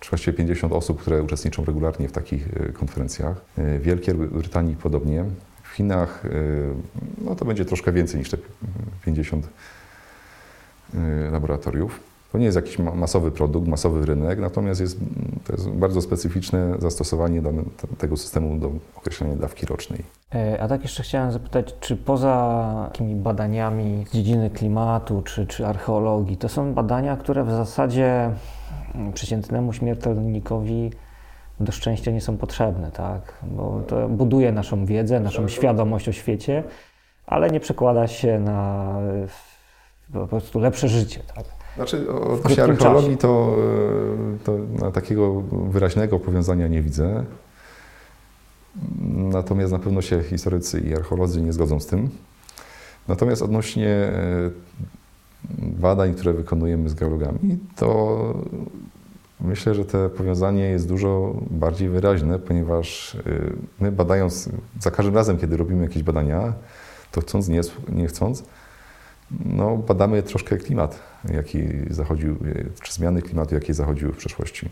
[0.00, 3.40] czy właściwie 50 osób, które uczestniczą regularnie w takich konferencjach.
[3.56, 5.24] W Wielkiej Brytanii podobnie.
[5.62, 6.22] W Chinach
[7.24, 8.36] no to będzie troszkę więcej niż te
[9.04, 9.48] 50
[11.32, 12.11] laboratoriów.
[12.32, 14.98] To nie jest jakiś masowy produkt, masowy rynek, natomiast jest,
[15.44, 17.42] to jest bardzo specyficzne zastosowanie
[17.98, 20.02] tego systemu do określenia dawki rocznej.
[20.34, 25.66] E, a tak jeszcze chciałem zapytać, czy poza takimi badaniami z dziedziny klimatu czy, czy
[25.66, 28.30] archeologii, to są badania, które w zasadzie
[28.94, 30.90] mm, przeciętnemu śmiertelnikowi
[31.60, 33.34] do szczęścia nie są potrzebne, tak?
[33.42, 36.64] Bo to buduje naszą wiedzę, naszą świadomość o świecie,
[37.26, 38.94] ale nie przekłada się na
[40.12, 41.61] po prostu lepsze życie, tak?
[41.76, 43.56] Znaczy, odnośnie archeologii to,
[44.34, 47.24] e, to na takiego wyraźnego powiązania nie widzę.
[49.14, 52.10] Natomiast na pewno się historycy i archeolodzy nie zgodzą z tym.
[53.08, 54.50] Natomiast odnośnie e,
[55.58, 58.18] badań, które wykonujemy z geologami, to
[59.40, 63.20] myślę, że to powiązanie jest dużo bardziej wyraźne, ponieważ e,
[63.80, 64.48] my badając,
[64.80, 66.52] za każdym razem, kiedy robimy jakieś badania,
[67.12, 68.44] to chcąc, nie, nie chcąc,
[69.44, 72.36] no, badamy troszkę klimat, jaki zachodził,
[72.82, 74.68] czy zmiany klimatu, jakie zachodziły w przeszłości.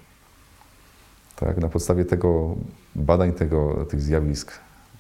[1.36, 2.56] Tak, na podstawie tego
[2.94, 4.52] badań tego, tych zjawisk,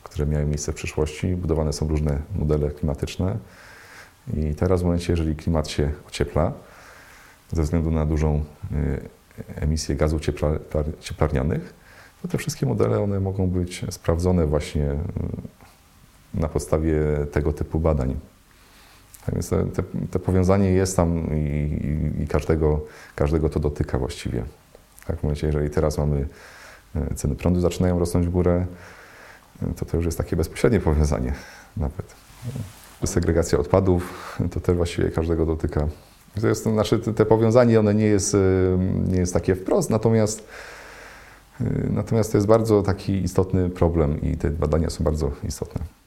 [0.02, 3.36] które miały miejsce w przyszłości, budowane są różne modele klimatyczne.
[4.34, 6.52] I teraz w momencie, jeżeli klimat się ociepla,
[7.52, 9.00] ze względu na dużą y,
[9.56, 10.20] emisję gazów
[11.00, 11.74] cieplarnianych,
[12.22, 14.98] to te wszystkie modele one mogą być sprawdzone właśnie y,
[16.34, 17.00] na podstawie
[17.32, 18.16] tego typu badań.
[19.26, 21.40] Tak więc te, te, powiązanie jest tam i,
[22.18, 22.80] i, i, każdego,
[23.14, 24.44] każdego to dotyka właściwie.
[25.06, 26.28] Tak, w momencie, jeżeli teraz mamy
[26.96, 28.66] e, ceny prądu zaczynają rosnąć w górę,
[29.62, 31.32] e, to to już jest takie bezpośrednie powiązanie
[31.76, 32.14] nawet.
[33.04, 35.88] Segregacja odpadów to też właściwie każdego dotyka.
[36.40, 38.38] To jest, to znaczy te powiązanie one nie jest, e,
[39.08, 40.48] nie jest takie wprost, natomiast,
[41.90, 45.99] natomiast to jest bardzo taki istotny problem i te badania są bardzo istotne.